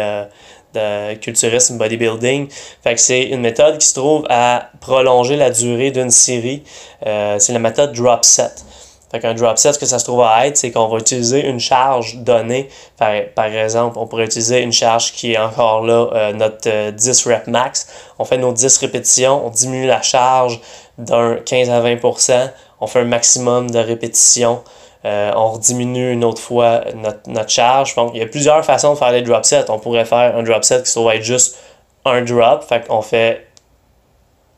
de 0.74 1.14
culturisme 1.14 1.78
bodybuilding. 1.78 2.50
Fait 2.84 2.96
que 2.96 3.00
c'est 3.00 3.22
une 3.22 3.42
méthode 3.42 3.78
qui 3.78 3.86
se 3.86 3.94
trouve 3.94 4.26
à 4.32 4.72
prolonger 4.80 5.36
la 5.36 5.52
durée 5.52 5.92
d'une 5.92 6.10
série. 6.10 6.64
c'est 7.04 7.54
la 7.54 7.60
méthode 7.60 7.94
drop 7.94 8.26
set. 8.26 8.66
Fait 9.12 9.20
qu'un 9.20 9.34
drop 9.34 9.58
set, 9.58 9.74
ce 9.74 9.80
que 9.80 9.86
ça 9.86 10.00
se 10.00 10.06
trouve 10.06 10.22
à 10.22 10.48
être, 10.48 10.56
c'est 10.58 10.72
qu'on 10.72 10.88
va 10.88 10.98
utiliser 10.98 11.46
une 11.46 11.60
charge 11.60 12.18
donnée. 12.18 12.70
Par, 12.98 13.12
par 13.36 13.46
exemple, 13.46 13.98
on 14.00 14.08
pourrait 14.08 14.26
utiliser 14.26 14.62
une 14.62 14.72
charge 14.72 15.12
qui 15.12 15.34
est 15.34 15.38
encore 15.38 15.86
là, 15.86 16.08
euh, 16.14 16.34
notre 16.34 16.92
10 16.92 17.28
euh, 17.28 17.34
rep 17.34 17.48
max. 17.48 17.88
On 18.20 18.26
fait 18.26 18.38
nos 18.38 18.54
10 18.54 18.78
répétitions, 18.78 19.46
on 19.46 19.50
diminue 19.50 19.86
la 19.86 20.02
charge 20.02 20.62
d'un 20.98 21.36
15 21.36 21.70
à 21.70 21.82
20% 21.82 22.52
on 22.82 22.88
fait 22.88 23.00
un 23.00 23.06
maximum 23.06 23.72
de 23.72 23.80
répétitions. 23.80 24.64
Euh, 25.06 25.32
on 25.36 25.58
diminue 25.58 26.12
une 26.12 26.24
autre 26.24 26.42
fois 26.42 26.82
notre, 26.96 27.30
notre 27.30 27.50
charge. 27.50 27.96
Donc, 27.96 28.12
il 28.14 28.20
y 28.20 28.24
a 28.24 28.28
plusieurs 28.28 28.66
façons 28.66 28.94
de 28.94 28.98
faire 28.98 29.12
les 29.12 29.22
drop 29.22 29.46
sets. 29.46 29.70
On 29.70 29.80
pourrait 29.80 30.06
faire 30.06 30.36
un 30.36 30.44
drop 30.44 30.64
set 30.64 30.84
qui 30.84 30.90
se 30.90 31.00
trouve 31.00 31.12
être 31.12 31.24
juste 31.24 31.58
un 32.06 32.24
drop. 32.24 32.64
Fait 32.64 32.86
qu'on 32.86 33.02
fait 33.02 33.48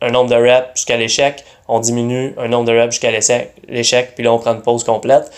un 0.03 0.12
nombre 0.12 0.29
de 0.29 0.36
reps 0.36 0.69
jusqu'à 0.75 0.98
l'échec, 0.98 1.43
on 1.67 1.79
diminue 1.79 2.36
un 2.38 2.48
nombre 2.48 2.65
de 2.65 2.77
reps 2.77 2.91
jusqu'à 2.91 3.12
l'échec, 3.12 4.15
puis 4.15 4.24
là 4.24 4.33
on 4.33 4.38
prend 4.38 4.53
une 4.53 4.62
pause 4.62 4.83
complète. 4.83 5.31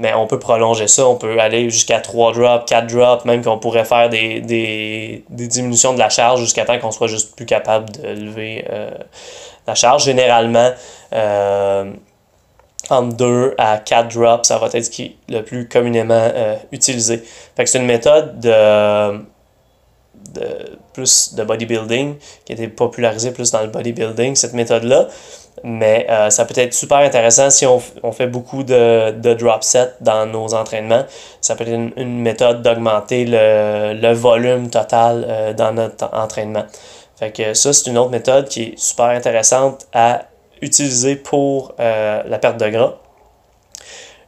Mais 0.00 0.14
on 0.14 0.26
peut 0.26 0.38
prolonger 0.38 0.88
ça, 0.88 1.06
on 1.06 1.16
peut 1.16 1.38
aller 1.38 1.68
jusqu'à 1.68 2.00
3 2.00 2.32
drops, 2.32 2.64
4 2.70 2.86
drops, 2.86 3.24
même 3.26 3.44
qu'on 3.44 3.58
pourrait 3.58 3.84
faire 3.84 4.08
des, 4.08 5.22
diminutions 5.28 5.92
de 5.92 5.98
la 5.98 6.08
charge 6.08 6.40
jusqu'à 6.40 6.64
temps 6.64 6.78
qu'on 6.78 6.90
soit 6.90 7.06
juste 7.06 7.36
plus 7.36 7.44
capable 7.44 7.90
de 7.90 8.08
lever 8.08 8.64
euh, 8.70 8.90
la 9.66 9.74
charge. 9.74 10.04
Généralement, 10.04 10.70
euh, 11.12 11.92
entre 12.88 13.14
2 13.14 13.54
à 13.58 13.76
4 13.76 14.14
drops, 14.14 14.48
ça 14.48 14.56
va 14.56 14.68
être 14.68 14.86
ce 14.86 14.88
qui 14.88 15.02
est 15.04 15.16
le 15.28 15.42
plus 15.42 15.68
communément 15.68 16.14
euh, 16.34 16.56
utilisé. 16.72 17.22
Fait 17.54 17.64
que 17.64 17.68
c'est 17.68 17.78
une 17.78 17.84
méthode 17.84 18.40
de 18.40 19.20
de, 20.34 20.78
plus 20.92 21.34
de 21.34 21.42
bodybuilding, 21.44 22.16
qui 22.44 22.52
a 22.52 22.54
été 22.54 22.68
popularisé 22.68 23.30
plus 23.32 23.50
dans 23.50 23.62
le 23.62 23.68
bodybuilding, 23.68 24.34
cette 24.34 24.54
méthode-là. 24.54 25.08
Mais 25.62 26.06
euh, 26.08 26.30
ça 26.30 26.44
peut 26.44 26.58
être 26.58 26.72
super 26.72 26.98
intéressant 26.98 27.50
si 27.50 27.66
on, 27.66 27.80
fait 28.12 28.26
beaucoup 28.26 28.62
de, 28.62 29.10
de, 29.10 29.34
drop 29.34 29.62
set 29.62 29.96
dans 30.00 30.24
nos 30.26 30.54
entraînements. 30.54 31.04
Ça 31.40 31.54
peut 31.54 31.64
être 31.64 31.92
une, 31.96 32.20
méthode 32.20 32.62
d'augmenter 32.62 33.26
le, 33.26 33.94
le, 34.00 34.12
volume 34.12 34.70
total 34.70 35.26
euh, 35.28 35.52
dans 35.52 35.72
notre 35.72 36.08
entraînement. 36.14 36.64
Fait 37.16 37.32
que 37.32 37.52
ça, 37.52 37.72
c'est 37.72 37.90
une 37.90 37.98
autre 37.98 38.10
méthode 38.10 38.48
qui 38.48 38.62
est 38.62 38.78
super 38.78 39.06
intéressante 39.06 39.86
à 39.92 40.22
utiliser 40.62 41.16
pour 41.16 41.74
euh, 41.80 42.22
la 42.26 42.38
perte 42.38 42.58
de 42.58 42.68
gras. 42.68 42.99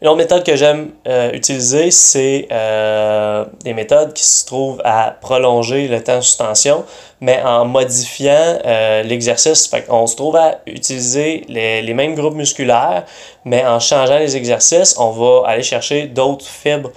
Une 0.03 0.09
autre 0.09 0.17
méthode 0.17 0.43
que 0.43 0.57
j'aime 0.57 0.91
euh, 1.07 1.31
utiliser, 1.31 1.93
c'est 1.93 2.49
euh, 2.51 3.45
des 3.63 3.73
méthodes 3.73 4.13
qui 4.13 4.25
se 4.25 4.45
trouvent 4.45 4.83
à 4.85 5.15
prolonger 5.21 5.87
le 5.87 6.03
temps 6.03 6.17
de 6.17 6.23
suspension, 6.23 6.85
mais 7.21 7.41
en 7.45 7.67
modifiant 7.67 8.59
euh, 8.67 9.05
l'exercice. 9.05 9.71
On 9.89 10.09
se 10.09 10.17
trouve 10.17 10.35
à 10.35 10.59
utiliser 10.67 11.45
les, 11.47 11.83
les, 11.83 11.95
mêmes 11.95 12.17
groupes 12.17 12.35
musculaires, 12.35 13.05
mais 13.45 13.65
en 13.65 13.79
changeant 13.79 14.19
les 14.19 14.37
exercices, 14.37 14.97
on 14.99 15.11
va 15.11 15.47
aller 15.47 15.63
chercher 15.63 16.09
d'autres 16.09 16.47
fibres, 16.47 16.91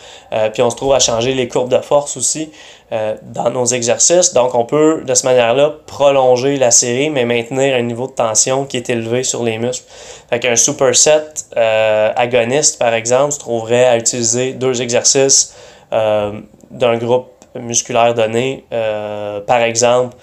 puis 0.54 0.64
on 0.64 0.72
se 0.72 0.76
trouve 0.76 0.94
à 0.94 1.00
changer 1.00 1.36
les 1.36 1.48
courbes 1.48 1.70
de 1.70 1.82
force 1.82 2.18
aussi. 2.18 2.50
Euh, 2.92 3.16
dans 3.24 3.50
nos 3.50 3.66
exercices. 3.66 4.32
Donc, 4.36 4.54
on 4.54 4.64
peut, 4.64 5.02
de 5.04 5.12
cette 5.16 5.24
manière-là, 5.24 5.74
prolonger 5.88 6.58
la 6.58 6.70
série, 6.70 7.10
mais 7.10 7.26
maintenir 7.26 7.76
un 7.76 7.82
niveau 7.82 8.06
de 8.06 8.12
tension 8.12 8.66
qui 8.66 8.78
est 8.78 8.88
élevé 8.92 9.24
sur 9.24 9.44
les 9.44 9.58
muscles. 9.58 9.86
Fait 10.30 10.40
qu'un 10.40 10.56
superset 10.56 11.24
euh, 11.58 12.12
agoniste, 12.16 12.78
par 12.78 12.94
exemple, 12.94 13.32
se 13.32 13.40
trouverait 13.40 13.88
à 13.88 13.98
utiliser 13.98 14.54
deux 14.54 14.84
exercices 14.84 15.56
euh, 15.94 16.34
d'un 16.70 16.98
groupe 16.98 17.32
musculaire 17.56 18.14
donné. 18.14 18.66
par 18.70 19.62
exemple, 19.62 20.16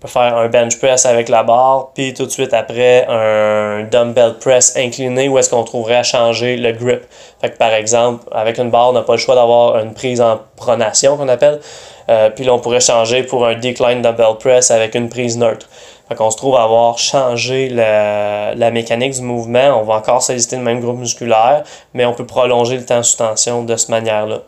peut 0.00 0.08
faire 0.08 0.36
un 0.36 0.48
bench 0.48 0.78
press 0.78 1.04
avec 1.04 1.28
la 1.28 1.42
barre, 1.42 1.90
puis 1.94 2.14
tout 2.14 2.24
de 2.24 2.30
suite 2.30 2.54
après 2.54 3.06
un 3.08 3.84
dumbbell 3.84 4.34
press 4.40 4.76
incliné 4.76 5.28
où 5.28 5.38
est-ce 5.38 5.50
qu'on 5.50 5.62
trouverait 5.62 5.96
à 5.96 6.02
changer 6.02 6.56
le 6.56 6.72
grip. 6.72 7.02
Fait 7.40 7.50
que 7.50 7.58
par 7.58 7.72
exemple, 7.74 8.24
avec 8.32 8.58
une 8.58 8.70
barre, 8.70 8.90
on 8.90 8.92
n'a 8.92 9.02
pas 9.02 9.12
le 9.12 9.18
choix 9.18 9.34
d'avoir 9.34 9.78
une 9.78 9.92
prise 9.92 10.20
en 10.20 10.40
pronation 10.56 11.16
qu'on 11.16 11.28
appelle. 11.28 11.60
Euh, 12.08 12.30
puis 12.30 12.44
là, 12.44 12.54
on 12.54 12.58
pourrait 12.58 12.80
changer 12.80 13.22
pour 13.22 13.46
un 13.46 13.54
decline 13.54 14.02
dumbbell 14.02 14.36
press 14.38 14.70
avec 14.70 14.94
une 14.94 15.08
prise 15.08 15.36
neutre. 15.36 15.68
Fait 16.08 16.16
qu'on 16.16 16.30
se 16.30 16.36
trouve 16.36 16.56
à 16.56 16.64
avoir 16.64 16.98
changé 16.98 17.68
la, 17.68 18.54
la 18.54 18.70
mécanique 18.72 19.12
du 19.12 19.22
mouvement. 19.22 19.80
On 19.80 19.84
va 19.84 19.94
encore 19.94 20.22
solliciter 20.22 20.56
le 20.56 20.62
même 20.62 20.80
groupe 20.80 20.98
musculaire, 20.98 21.62
mais 21.94 22.04
on 22.04 22.14
peut 22.14 22.26
prolonger 22.26 22.78
le 22.78 22.84
temps 22.84 23.02
sous 23.02 23.18
tension 23.18 23.62
de 23.62 23.76
cette 23.76 23.90
manière-là. 23.90 24.40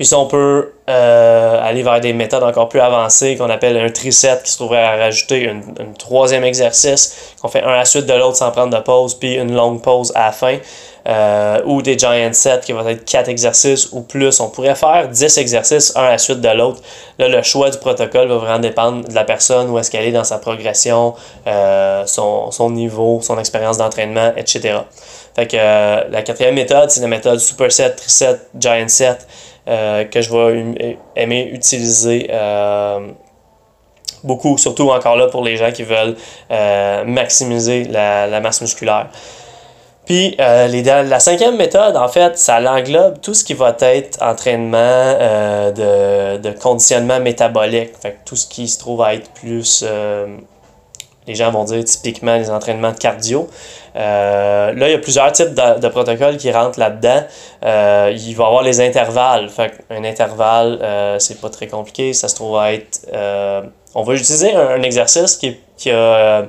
Puis 0.00 0.06
ça, 0.06 0.18
on 0.18 0.24
peut 0.24 0.72
euh, 0.88 1.60
aller 1.62 1.82
vers 1.82 2.00
des 2.00 2.14
méthodes 2.14 2.42
encore 2.42 2.70
plus 2.70 2.80
avancées 2.80 3.36
qu'on 3.36 3.50
appelle 3.50 3.76
un 3.76 3.90
triset 3.90 4.38
qui 4.42 4.50
se 4.50 4.56
trouverait 4.56 4.82
à 4.82 4.96
rajouter 4.96 5.40
une, 5.40 5.62
troisième 5.98 6.42
exercice 6.42 7.34
qu'on 7.42 7.48
fait 7.48 7.62
un 7.62 7.68
à 7.68 7.76
la 7.76 7.84
suite 7.84 8.06
de 8.06 8.14
l'autre 8.14 8.36
sans 8.36 8.50
prendre 8.50 8.74
de 8.74 8.82
pause, 8.82 9.12
puis 9.12 9.34
une 9.34 9.54
longue 9.54 9.82
pause 9.82 10.10
à 10.14 10.24
la 10.24 10.32
fin. 10.32 10.56
Euh, 11.06 11.60
ou 11.66 11.82
des 11.82 11.98
giant 11.98 12.30
sets 12.32 12.60
qui 12.64 12.72
vont 12.72 12.86
être 12.88 13.04
quatre 13.04 13.28
exercices 13.28 13.90
ou 13.92 14.00
plus. 14.00 14.40
On 14.40 14.48
pourrait 14.48 14.74
faire 14.74 15.08
10 15.08 15.36
exercices 15.36 15.94
un 15.96 16.04
à 16.04 16.10
la 16.10 16.18
suite 16.18 16.40
de 16.40 16.48
l'autre. 16.48 16.80
Là, 17.18 17.28
le 17.28 17.42
choix 17.42 17.68
du 17.68 17.76
protocole 17.76 18.28
va 18.28 18.36
vraiment 18.36 18.58
dépendre 18.58 19.06
de 19.06 19.14
la 19.14 19.24
personne, 19.24 19.68
où 19.68 19.78
est-ce 19.78 19.90
qu'elle 19.90 20.04
est 20.06 20.12
dans 20.12 20.24
sa 20.24 20.38
progression, 20.38 21.14
euh, 21.46 22.04
son, 22.06 22.50
son 22.50 22.70
niveau, 22.70 23.20
son 23.22 23.38
expérience 23.38 23.76
d'entraînement, 23.76 24.32
etc. 24.36 24.78
Fait 25.36 25.46
que 25.46 25.56
la 25.56 26.22
quatrième 26.22 26.54
méthode, 26.54 26.90
c'est 26.90 27.00
la 27.00 27.08
méthode 27.08 27.38
superset, 27.38 27.90
triset, 27.90 28.38
giant 28.58 28.88
set. 28.88 29.26
Euh, 29.70 30.02
que 30.02 30.20
je 30.20 30.32
vais 30.32 30.98
aimer 31.14 31.48
utiliser 31.52 32.28
euh, 32.32 33.06
beaucoup, 34.24 34.58
surtout 34.58 34.90
encore 34.90 35.14
là 35.14 35.28
pour 35.28 35.44
les 35.44 35.56
gens 35.56 35.70
qui 35.70 35.84
veulent 35.84 36.16
euh, 36.50 37.04
maximiser 37.04 37.84
la, 37.84 38.40
masse 38.40 38.60
musculaire. 38.62 39.10
Puis 40.06 40.34
la 40.38 41.20
cinquième 41.20 41.56
méthode, 41.56 41.96
en 41.96 42.08
fait, 42.08 42.36
ça 42.36 42.58
l'englobe 42.58 43.20
tout 43.20 43.32
ce 43.32 43.44
qui 43.44 43.54
va 43.54 43.76
être 43.80 44.20
entraînement 44.20 45.14
de, 45.70 46.50
conditionnement 46.60 47.20
métabolique. 47.20 47.90
Fait 48.02 48.16
tout 48.24 48.34
ce 48.34 48.48
qui 48.48 48.66
se 48.66 48.76
trouve 48.80 49.02
à 49.02 49.14
être 49.14 49.30
plus 49.34 49.84
les 51.30 51.36
gens 51.36 51.50
vont 51.52 51.64
dire 51.64 51.84
typiquement 51.84 52.36
les 52.36 52.50
entraînements 52.50 52.90
de 52.90 52.98
cardio. 52.98 53.48
Là, 53.94 54.72
il 54.72 54.90
y 54.90 54.94
a 54.94 54.98
plusieurs 54.98 55.32
types 55.32 55.54
de, 55.54 55.88
protocoles 55.88 56.36
qui 56.36 56.50
rentrent 56.50 56.78
là-dedans. 56.78 57.22
il 57.62 58.34
va 58.34 58.44
y 58.44 58.46
avoir 58.46 58.62
les 58.62 58.80
intervalles. 58.80 59.48
Un 59.90 60.04
intervalle, 60.04 61.16
c'est 61.18 61.40
pas 61.40 61.50
très 61.50 61.66
compliqué. 61.66 62.12
Ça 62.12 62.28
se 62.28 62.34
trouve 62.34 62.56
à 62.56 62.72
être. 62.72 63.06
on 63.94 64.02
va 64.02 64.14
utiliser 64.14 64.54
un, 64.54 64.82
exercice 64.82 65.36
qui, 65.36 65.56
qui 65.76 65.90
a 65.90 66.44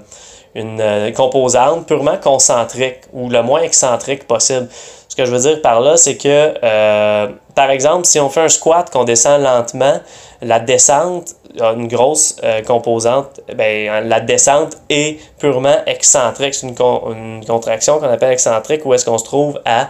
une 0.55 1.13
composante 1.15 1.87
purement 1.87 2.17
concentrique 2.17 2.99
ou 3.13 3.29
le 3.29 3.41
moins 3.41 3.61
excentrique 3.61 4.27
possible. 4.27 4.67
Ce 5.11 5.15
que 5.17 5.25
je 5.25 5.31
veux 5.31 5.39
dire 5.39 5.61
par 5.61 5.81
là, 5.81 5.97
c'est 5.97 6.15
que, 6.15 6.53
euh, 6.63 7.27
par 7.53 7.69
exemple, 7.69 8.05
si 8.05 8.17
on 8.17 8.29
fait 8.29 8.39
un 8.39 8.47
squat, 8.47 8.89
qu'on 8.89 9.03
descend 9.03 9.41
lentement, 9.41 9.99
la 10.41 10.61
descente 10.61 11.35
une 11.59 11.87
grosse 11.87 12.37
euh, 12.43 12.61
composante, 12.61 13.41
ben, 13.55 14.07
la 14.07 14.19
descente 14.19 14.77
est 14.89 15.19
purement 15.39 15.77
excentrique. 15.85 16.53
C'est 16.53 16.67
une, 16.67 16.75
une, 16.79 17.45
contraction 17.45 17.99
qu'on 17.99 18.09
appelle 18.09 18.31
excentrique 18.31 18.85
où 18.85 18.93
est-ce 18.93 19.05
qu'on 19.05 19.17
se 19.17 19.25
trouve 19.25 19.59
à 19.65 19.89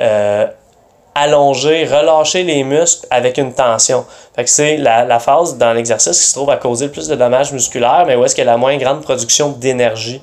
euh, 0.00 0.46
allonger, 1.14 1.84
relâcher 1.84 2.42
les 2.42 2.62
muscles 2.62 3.06
avec 3.10 3.38
une 3.38 3.52
tension. 3.52 4.04
Fait 4.36 4.44
que 4.44 4.50
c'est 4.50 4.76
la, 4.76 5.04
la 5.04 5.18
phase 5.18 5.58
dans 5.58 5.72
l'exercice 5.72 6.18
qui 6.18 6.26
se 6.26 6.34
trouve 6.34 6.50
à 6.50 6.56
causer 6.56 6.86
le 6.86 6.92
plus 6.92 7.08
de 7.08 7.16
dommages 7.16 7.52
musculaires, 7.52 8.04
mais 8.06 8.16
où 8.16 8.24
est-ce 8.24 8.34
qu'il 8.34 8.44
y 8.44 8.48
a 8.48 8.50
la 8.50 8.56
moins 8.56 8.76
grande 8.76 9.02
production 9.02 9.50
d'énergie. 9.50 10.22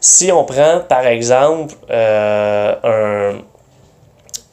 Si 0.00 0.30
on 0.30 0.44
prend, 0.44 0.80
par 0.88 1.06
exemple, 1.06 1.74
un 1.90 3.34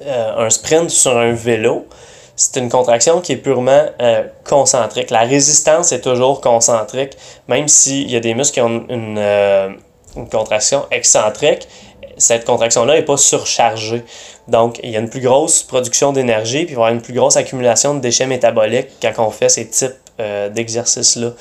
euh, 0.05 0.45
un 0.45 0.49
sprint 0.49 0.89
sur 0.89 1.17
un 1.17 1.31
vélo, 1.31 1.87
c'est 2.35 2.59
une 2.59 2.69
contraction 2.69 3.21
qui 3.21 3.33
est 3.33 3.37
purement 3.37 3.85
euh, 4.01 4.23
concentrique. 4.43 5.09
La 5.09 5.21
résistance 5.21 5.91
est 5.91 6.01
toujours 6.01 6.41
concentrique, 6.41 7.17
même 7.47 7.67
s'il 7.67 8.09
y 8.09 8.15
a 8.15 8.19
des 8.19 8.33
muscles 8.33 8.55
qui 8.55 8.61
ont 8.61 8.85
une, 8.89 9.17
euh, 9.17 9.69
contraction 10.31 10.85
excentrique, 10.91 11.67
cette 12.17 12.45
contraction-là 12.45 12.95
n'est 12.95 13.03
pas 13.03 13.17
surchargée. 13.17 14.03
Donc, 14.47 14.79
il 14.83 14.91
y 14.91 14.95
a 14.95 14.99
une 14.99 15.09
plus 15.09 15.19
grosse 15.19 15.63
production 15.63 16.13
d'énergie, 16.13 16.63
puis 16.63 16.73
il 16.73 16.75
va 16.75 16.83
y 16.83 16.85
avoir 16.85 16.91
une 16.91 17.01
plus 17.01 17.13
grosse 17.13 17.35
accumulation 17.35 17.93
de 17.93 17.99
déchets 17.99 18.25
métaboliques 18.25 18.87
quand 19.01 19.11
on 19.17 19.31
fait 19.31 19.49
ces 19.49 19.67
types 19.67 19.91
d'exercices-là. 20.53 21.31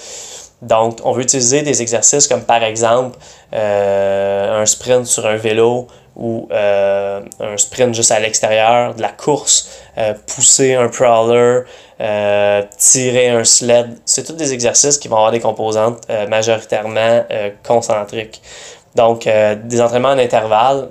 Donc, 0.62 0.98
on 1.04 1.12
veut 1.12 1.22
utiliser 1.22 1.62
des 1.62 1.82
exercices 1.82 2.26
comme 2.26 2.42
par 2.42 2.62
exemple 2.64 3.18
un 3.54 4.66
sprint 4.66 5.06
sur 5.06 5.26
un 5.26 5.36
vélo, 5.36 5.88
ou 6.16 6.48
euh, 6.52 7.20
un 7.40 7.56
sprint 7.56 7.94
juste 7.94 8.12
à 8.12 8.20
l'extérieur, 8.20 8.94
de 8.94 9.02
la 9.02 9.08
course, 9.08 9.82
euh, 9.98 10.14
pousser 10.26 10.74
un 10.74 10.88
crawler, 10.88 11.62
euh, 12.00 12.62
tirer 12.78 13.28
un 13.30 13.44
sled. 13.44 13.98
C'est 14.04 14.24
tous 14.24 14.34
des 14.34 14.52
exercices 14.52 14.98
qui 14.98 15.08
vont 15.08 15.16
avoir 15.16 15.32
des 15.32 15.40
composantes 15.40 16.06
majoritairement 16.28 17.24
concentriques. 17.62 18.42
Donc, 18.94 19.24
des 19.24 19.80
entraînements 19.80 20.10
en 20.10 20.18
intervalle, 20.18 20.90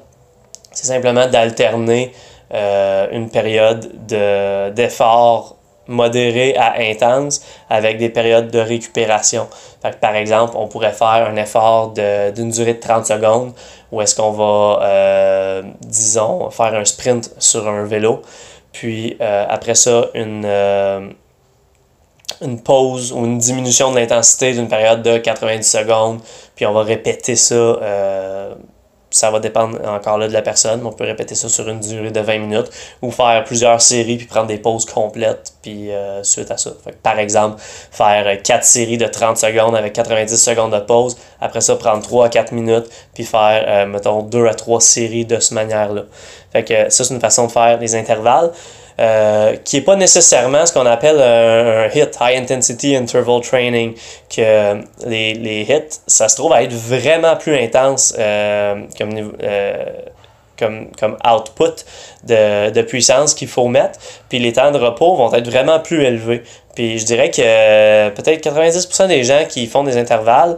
c'est 0.72 0.88
simplement 0.88 1.28
d'alterner 1.28 2.14
une 2.52 3.30
période 3.30 3.90
d'effort 4.76 5.58
modéré 5.88 6.56
à 6.56 6.76
intense 6.80 7.42
avec 7.70 7.98
des 7.98 8.10
périodes 8.10 8.50
de 8.52 8.60
récupération. 8.60 9.48
par 10.00 10.16
exemple, 10.16 10.54
on 10.56 10.68
pourrait 10.68 10.94
faire 10.94 11.28
un 11.30 11.36
effort 11.36 11.94
d'une 11.94 12.50
durée 12.50 12.76
de 12.76 12.80
30 12.80 13.06
secondes 13.06 13.54
où 13.92 14.02
est-ce 14.02 14.16
qu'on 14.16 14.32
va, 14.32 14.80
euh, 14.84 15.64
disons, 15.82 16.50
faire 16.50 16.74
un 16.74 16.86
sprint 16.86 17.32
sur 17.38 17.68
un 17.68 17.84
vélo, 17.84 18.22
puis 18.72 19.18
euh, 19.22 19.46
après 19.48 19.76
ça, 19.76 20.08
une, 20.16 20.46
euh, 20.46 21.10
une 22.42 22.62
pause 22.62 23.12
ou 23.12 23.26
une 23.26 23.38
diminution 23.38 23.92
de 23.92 24.00
l'intensité 24.00 24.54
d'une 24.54 24.68
période 24.68 25.04
de 25.04 25.18
90 25.18 25.64
secondes, 25.64 26.20
puis 26.56 26.66
on 26.66 26.74
va 26.74 26.82
répéter 26.82 27.36
ça 27.36 27.78
ça 29.14 29.32
va 29.32 29.40
dépendre 29.40 29.80
encore 29.88 30.18
là 30.18 30.28
de 30.28 30.34
la 30.34 30.42
personne. 30.42 30.86
On 30.86 30.92
peut 30.92 31.04
répéter 31.06 31.36
ça 31.36 31.48
sur 31.48 31.70
une 31.70 31.80
durée 31.80 32.12
de 32.12 32.20
20 32.20 32.40
minutes 32.40 32.70
ou 33.02 33.12
faire 33.12 33.44
plusieurs 33.44 33.82
séries 33.82 34.18
puis 34.18 34.26
prendre 34.26 34.48
des 34.48 34.58
pauses 34.58 34.86
complètes 34.86 35.54
puis 35.62 35.92
euh, 35.92 36.24
suite 36.24 36.52
à 36.52 36.58
ça. 36.58 36.72
par 37.02 37.20
exemple, 37.20 37.62
faire 37.92 38.42
4 38.42 38.64
séries 38.64 38.98
de 38.98 39.06
30 39.06 39.38
secondes 39.38 39.76
avec 39.76 39.94
90 39.94 40.36
secondes 40.36 40.74
de 40.74 40.80
pause. 40.80 41.18
Après 41.40 41.62
ça, 41.62 41.76
prendre 41.76 42.02
3 42.02 42.26
à 42.26 42.30
4 42.30 42.52
minutes 42.52 42.86
puis 43.14 43.24
faire, 43.24 43.64
euh, 43.68 43.86
mettons, 43.86 44.24
2 44.24 44.48
à 44.48 44.54
3 44.54 44.82
séries 44.82 45.26
de 45.26 45.40
cette 45.40 45.54
manière-là. 45.54 46.04
Fait 46.52 46.64
que 46.64 46.90
ça, 46.90 47.04
c'est 47.04 47.14
une 47.14 47.22
façon 47.22 47.48
de 47.48 47.52
faire 47.52 47.80
les 47.80 47.96
intervalles. 47.96 48.52
Euh, 49.00 49.56
qui 49.64 49.78
n'est 49.78 49.82
pas 49.82 49.96
nécessairement 49.96 50.66
ce 50.66 50.74
qu'on 50.74 50.86
appelle 50.86 51.20
un, 51.20 51.88
HIT, 51.88 52.12
High 52.22 52.38
Intensity 52.38 52.96
Interval 52.96 53.42
Training, 53.42 53.96
que 54.30 54.82
les, 55.08 55.34
les 55.34 55.62
hits, 55.62 56.00
ça 56.06 56.30
se 56.30 56.36
trouve 56.36 56.54
à 56.54 56.62
être 56.62 56.74
vraiment 56.74 57.36
plus 57.36 57.58
intense 57.58 58.14
euh, 58.20 58.84
comme, 58.96 59.34
euh, 59.42 59.84
comme, 60.60 60.92
comme 61.00 61.18
output 61.26 61.84
de, 62.24 62.70
de 62.70 62.82
puissance 62.84 63.34
qu'il 63.34 63.48
faut 63.48 63.68
mettre, 63.68 64.00
puis 64.30 64.38
les 64.38 64.54
temps 64.54 64.70
de 64.70 64.78
repos 64.78 65.16
vont 65.16 65.34
être 65.34 65.50
vraiment 65.50 65.80
plus 65.80 66.04
élevés. 66.04 66.44
Puis 66.76 67.00
je 67.00 67.06
dirais 67.06 67.32
que 67.32 68.10
peut-être 68.10 68.44
90% 68.44 69.08
des 69.08 69.24
gens 69.24 69.46
qui 69.48 69.66
font 69.68 69.84
des 69.84 69.98
intervalles 69.98 70.58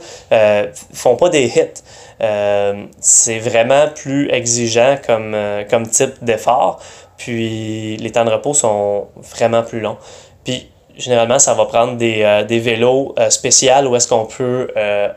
font 0.94 1.16
pas 1.16 1.28
des 1.28 1.46
hits. 1.46 2.84
c'est 3.02 3.40
vraiment 3.40 3.88
plus 3.94 4.30
exigeant 4.30 4.96
comme, 5.06 5.36
comme 5.70 5.88
type 5.88 6.14
d'effort. 6.22 6.80
Puis 7.18 7.98
les 7.98 8.12
temps 8.12 8.26
de 8.26 8.32
repos 8.32 8.54
sont 8.54 9.08
vraiment 9.16 9.64
plus 9.64 9.80
longs. 9.80 9.98
Puis 10.44 10.70
généralement, 10.98 11.40
ça 11.40 11.54
va 11.54 11.66
prendre 11.66 11.98
des, 11.98 12.24
euh, 12.24 12.44
vélos 12.48 13.14
euh, 13.20 13.30
spéciaux 13.30 13.90
où 13.90 13.96
est-ce 13.96 14.08
qu'on 14.08 14.26
peut 14.26 14.72
euh, 14.76 15.10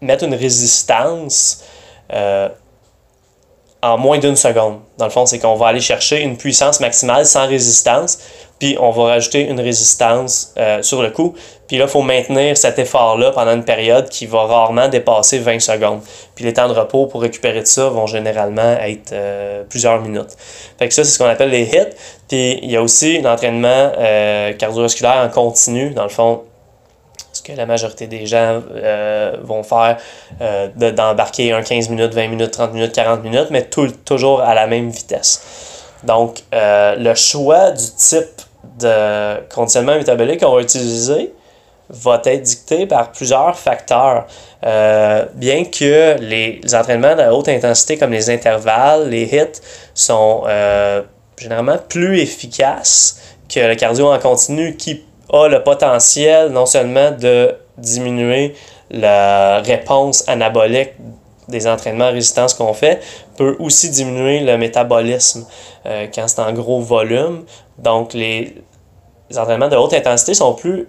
mettre 0.00 0.24
une 0.24 0.34
résistance 0.34 1.64
en 3.82 3.98
moins 3.98 4.18
d'une 4.18 4.36
seconde. 4.36 4.80
Dans 4.98 5.04
le 5.04 5.10
fond, 5.10 5.26
c'est 5.26 5.38
qu'on 5.38 5.54
va 5.54 5.68
aller 5.68 5.80
chercher 5.80 6.22
une 6.22 6.36
puissance 6.36 6.80
maximale 6.80 7.26
sans 7.26 7.46
résistance, 7.46 8.18
puis 8.58 8.76
on 8.80 8.90
va 8.90 9.04
rajouter 9.04 9.42
une 9.42 9.60
résistance 9.60 10.54
sur 10.82 11.02
le 11.02 11.10
coup. 11.10 11.34
Puis 11.66 11.78
là, 11.78 11.84
il 11.84 11.90
faut 11.90 12.02
maintenir 12.02 12.56
cet 12.56 12.78
effort-là 12.78 13.32
pendant 13.32 13.52
une 13.52 13.64
période 13.64 14.08
qui 14.08 14.26
va 14.26 14.44
rarement 14.44 14.88
dépasser 14.88 15.38
20 15.38 15.60
secondes. 15.60 16.00
Puis 16.34 16.44
les 16.44 16.52
temps 16.52 16.68
de 16.68 16.72
repos 16.72 17.06
pour 17.06 17.22
récupérer 17.22 17.60
de 17.60 17.66
ça 17.66 17.88
vont 17.88 18.06
généralement 18.06 18.76
être 18.80 19.12
euh, 19.12 19.64
plusieurs 19.68 20.00
minutes. 20.00 20.36
Fait 20.78 20.88
que 20.88 20.94
ça, 20.94 21.02
c'est 21.02 21.10
ce 21.10 21.18
qu'on 21.18 21.28
appelle 21.28 21.50
les 21.50 21.64
hits. 21.64 21.94
Puis 22.28 22.60
il 22.62 22.70
y 22.70 22.76
a 22.76 22.82
aussi 22.82 23.20
l'entraînement 23.20 23.92
euh, 23.98 24.52
cardiovasculaire 24.52 25.16
en 25.16 25.28
continu, 25.28 25.90
dans 25.90 26.04
le 26.04 26.08
fond. 26.08 26.42
Ce 27.32 27.42
que 27.42 27.52
la 27.52 27.66
majorité 27.66 28.06
des 28.06 28.26
gens 28.26 28.62
euh, 28.74 29.36
vont 29.42 29.62
faire, 29.62 29.98
d'embarquer 30.76 31.52
un 31.52 31.62
15 31.62 31.90
minutes, 31.90 32.14
20 32.14 32.28
minutes, 32.28 32.52
30 32.52 32.72
minutes, 32.72 32.92
40 32.92 33.22
minutes, 33.22 33.48
mais 33.50 33.62
tout, 33.64 33.88
toujours 34.04 34.40
à 34.40 34.54
la 34.54 34.66
même 34.66 34.88
vitesse. 34.88 35.82
Donc, 36.04 36.42
le 36.52 37.14
choix 37.14 37.72
du 37.72 37.84
type 37.98 38.45
de 38.78 39.48
conditionnement 39.48 39.96
métabolique 39.96 40.40
qu'on 40.40 40.54
va 40.54 40.60
utiliser, 40.60 41.32
va 41.88 42.20
être 42.24 42.42
dicté 42.42 42.86
par 42.86 43.12
plusieurs 43.12 43.56
facteurs. 43.56 44.26
Euh, 44.64 45.24
bien 45.34 45.64
que 45.64 46.16
les, 46.20 46.60
entraînements 46.74 47.14
de 47.14 47.30
haute 47.30 47.48
intensité 47.48 47.96
comme 47.96 48.10
les 48.10 48.30
intervalles, 48.30 49.08
les 49.08 49.24
hits, 49.24 49.60
sont 49.94 50.42
euh, 50.46 51.02
généralement 51.38 51.78
plus 51.88 52.20
efficaces 52.20 53.36
que 53.48 53.60
le 53.60 53.74
cardio 53.76 54.12
en 54.12 54.18
continu 54.18 54.76
qui 54.76 55.04
a 55.32 55.48
le 55.48 55.62
potentiel 55.62 56.50
non 56.50 56.66
seulement 56.66 57.10
de 57.12 57.54
diminuer 57.78 58.54
la 58.90 59.60
réponse 59.60 60.28
anabolique 60.28 60.92
des 61.48 61.66
entraînements 61.66 62.10
résistance 62.10 62.54
qu'on 62.54 62.74
fait, 62.74 63.00
peut 63.36 63.56
aussi 63.58 63.90
diminuer 63.90 64.40
le 64.40 64.58
métabolisme 64.58 65.46
euh, 65.86 66.06
quand 66.14 66.28
c'est 66.28 66.40
en 66.40 66.52
gros 66.52 66.80
volume. 66.80 67.44
Donc 67.78 68.14
les 68.14 68.54
entraînements 69.36 69.68
de 69.68 69.76
haute 69.76 69.94
intensité 69.94 70.34
sont 70.34 70.54
plus 70.54 70.88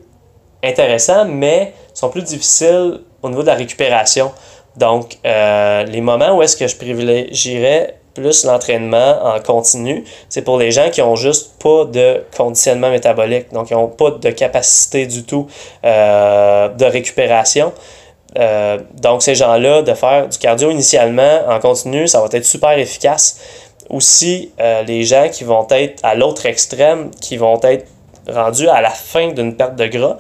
intéressants, 0.63 1.25
mais 1.25 1.73
sont 1.93 2.09
plus 2.09 2.23
difficiles 2.23 3.01
au 3.21 3.29
niveau 3.29 3.41
de 3.41 3.47
la 3.47 3.55
récupération. 3.55 4.31
Donc, 4.75 5.17
euh, 5.25 5.83
les 5.83 6.01
moments 6.01 6.37
où 6.37 6.43
est-ce 6.43 6.55
que 6.55 6.67
je 6.67 6.75
privilégierais 6.75 7.99
plus 8.13 8.45
l'entraînement 8.45 9.23
en 9.23 9.39
continu, 9.39 10.03
c'est 10.29 10.41
pour 10.41 10.57
les 10.57 10.71
gens 10.71 10.89
qui 10.89 11.01
ont 11.01 11.15
juste 11.15 11.61
pas 11.61 11.85
de 11.85 12.23
conditionnement 12.35 12.89
métabolique, 12.89 13.51
donc 13.53 13.67
qui 13.67 13.73
n'ont 13.73 13.87
pas 13.87 14.11
de 14.11 14.29
capacité 14.31 15.05
du 15.05 15.23
tout 15.23 15.47
euh, 15.85 16.69
de 16.69 16.85
récupération. 16.85 17.73
Euh, 18.37 18.77
donc, 18.93 19.23
ces 19.23 19.35
gens-là, 19.35 19.81
de 19.81 19.93
faire 19.93 20.27
du 20.27 20.37
cardio 20.37 20.69
initialement 20.69 21.41
en 21.47 21.59
continu, 21.59 22.07
ça 22.07 22.21
va 22.21 22.27
être 22.31 22.45
super 22.45 22.77
efficace. 22.77 23.39
Aussi, 23.89 24.51
les 24.85 25.03
gens 25.03 25.29
qui 25.31 25.45
vont 25.45 25.65
être 25.69 26.03
à 26.03 26.13
l'autre 26.13 26.45
extrême, 26.45 27.09
qui 27.21 27.37
vont 27.37 27.57
être 27.63 27.87
rendus 28.29 28.67
à 28.67 28.81
la 28.81 28.89
fin 28.89 29.29
d'une 29.29 29.55
perte 29.55 29.77
de 29.77 29.87
gras, 29.87 30.17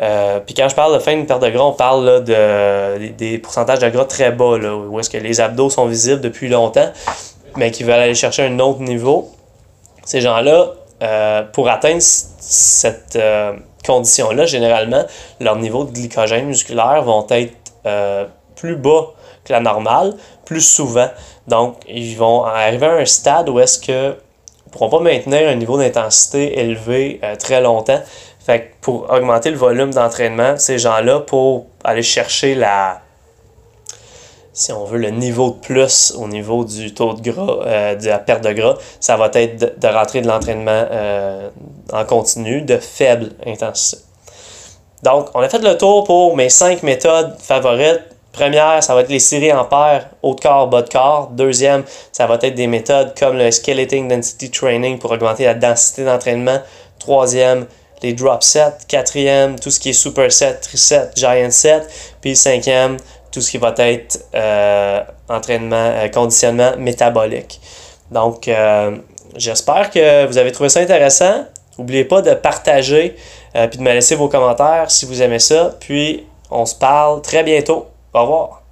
euh, 0.00 0.38
puis 0.40 0.54
quand 0.54 0.68
je 0.68 0.74
parle 0.74 0.94
de 0.94 1.00
fin 1.00 1.16
de 1.16 1.24
perte 1.24 1.42
de 1.42 1.50
gras, 1.50 1.64
on 1.64 1.72
parle 1.72 2.22
de, 2.24 3.08
des 3.08 3.38
pourcentages 3.38 3.80
de 3.80 3.88
gras 3.88 4.04
très 4.04 4.30
bas, 4.30 4.56
là, 4.58 4.76
où 4.76 4.98
est-ce 5.00 5.10
que 5.10 5.18
les 5.18 5.40
abdos 5.40 5.70
sont 5.70 5.86
visibles 5.86 6.20
depuis 6.20 6.48
longtemps, 6.48 6.90
mais 7.56 7.70
qui 7.70 7.82
veulent 7.82 7.94
aller 7.94 8.14
chercher 8.14 8.44
un 8.44 8.58
autre 8.60 8.80
niveau. 8.80 9.30
Ces 10.04 10.20
gens-là, 10.20 10.72
euh, 11.02 11.42
pour 11.44 11.68
atteindre 11.68 12.00
cette 12.00 13.16
euh, 13.16 13.52
condition-là, 13.86 14.46
généralement, 14.46 15.04
leur 15.40 15.56
niveau 15.56 15.84
de 15.84 15.92
glycogène 15.92 16.46
musculaire 16.46 17.02
vont 17.02 17.26
être 17.30 17.54
plus 18.54 18.76
bas 18.76 19.12
que 19.44 19.52
la 19.52 19.60
normale, 19.60 20.14
plus 20.44 20.60
souvent. 20.60 21.08
Donc, 21.46 21.76
ils 21.88 22.16
vont 22.16 22.44
arriver 22.44 22.86
à 22.86 22.92
un 22.94 23.04
stade 23.06 23.48
où 23.48 23.58
est-ce 23.58 23.78
que 23.78 24.16
ne 24.68 24.70
pourront 24.70 24.90
pas 24.90 25.00
maintenir 25.00 25.48
un 25.48 25.54
niveau 25.54 25.78
d'intensité 25.78 26.58
élevé 26.60 27.20
euh, 27.24 27.36
très 27.36 27.60
longtemps. 27.60 28.00
Fait 28.44 28.60
que 28.60 28.66
pour 28.80 29.10
augmenter 29.10 29.50
le 29.50 29.56
volume 29.56 29.92
d'entraînement, 29.92 30.56
ces 30.56 30.78
gens-là, 30.78 31.20
pour 31.20 31.66
aller 31.84 32.02
chercher 32.02 32.54
la, 32.54 33.00
si 34.58 34.72
on 34.72 34.84
veut, 34.84 34.98
le 34.98 35.10
niveau 35.10 35.50
de 35.50 35.56
plus 35.56 36.12
au 36.18 36.26
niveau 36.26 36.64
du 36.64 36.92
taux 36.92 37.14
de 37.14 37.30
gras, 37.30 37.58
euh, 37.64 37.94
de 37.94 38.06
la 38.06 38.18
perte 38.18 38.42
de 38.42 38.52
gras, 38.52 38.76
ça 38.98 39.16
va 39.16 39.30
être 39.34 39.80
de, 39.80 39.88
rentrer 39.88 40.20
de 40.20 40.26
l'entraînement 40.26 40.84
euh, 40.90 41.48
en 41.92 42.04
continu 42.04 42.62
de 42.62 42.76
faible 42.76 43.30
intensité. 43.46 44.02
Donc, 45.04 45.28
on 45.34 45.40
a 45.40 45.48
fait 45.48 45.62
le 45.62 45.78
tour 45.78 46.02
pour 46.02 46.36
mes 46.36 46.48
cinq 46.48 46.82
méthodes 46.82 47.36
favorites. 47.38 48.02
Première, 48.32 48.82
ça 48.82 48.96
va 48.96 49.02
être 49.02 49.10
les 49.10 49.20
séries 49.20 49.52
en 49.52 49.64
paire, 49.64 50.08
haut 50.22 50.34
de 50.34 50.40
corps, 50.40 50.66
bas 50.66 50.82
de 50.82 50.88
corps. 50.88 51.28
Deuxième, 51.30 51.84
ça 52.10 52.26
va 52.26 52.34
être 52.42 52.56
des 52.56 52.66
méthodes 52.66 53.14
comme 53.16 53.38
le 53.38 53.52
Skeleton 53.52 54.08
Density 54.08 54.50
Training 54.50 54.98
pour 54.98 55.12
augmenter 55.12 55.44
la 55.44 55.54
densité 55.54 56.04
d'entraînement. 56.04 56.58
Troisième, 56.98 57.66
les 58.02 58.12
drop 58.12 58.42
sets. 58.42 58.78
Quatrième, 58.88 59.58
tout 59.58 59.70
ce 59.70 59.78
qui 59.78 59.90
est 59.90 59.92
super 59.92 60.32
set, 60.32 60.68
giant 61.14 61.50
set. 61.50 61.88
Puis 62.20 62.34
cinquième, 62.34 62.96
tout 63.30 63.40
ce 63.40 63.50
qui 63.50 63.58
va 63.58 63.74
être 63.78 64.26
euh, 64.34 65.02
entraînement, 65.28 65.76
euh, 65.76 66.08
conditionnement 66.08 66.72
métabolique. 66.78 67.60
Donc, 68.10 68.48
euh, 68.48 68.96
j'espère 69.36 69.90
que 69.90 70.26
vous 70.26 70.38
avez 70.38 70.52
trouvé 70.52 70.68
ça 70.68 70.80
intéressant. 70.80 71.44
N'oubliez 71.78 72.04
pas 72.04 72.22
de 72.22 72.34
partager 72.34 73.16
et 73.54 73.66
de 73.66 73.80
me 73.80 73.92
laisser 73.92 74.16
vos 74.16 74.28
commentaires 74.28 74.90
si 74.90 75.06
vous 75.06 75.22
aimez 75.22 75.38
ça. 75.38 75.76
Puis, 75.78 76.26
on 76.50 76.66
se 76.66 76.74
parle 76.74 77.22
très 77.22 77.44
bientôt. 77.44 77.86
Au 78.14 78.22
revoir. 78.22 78.67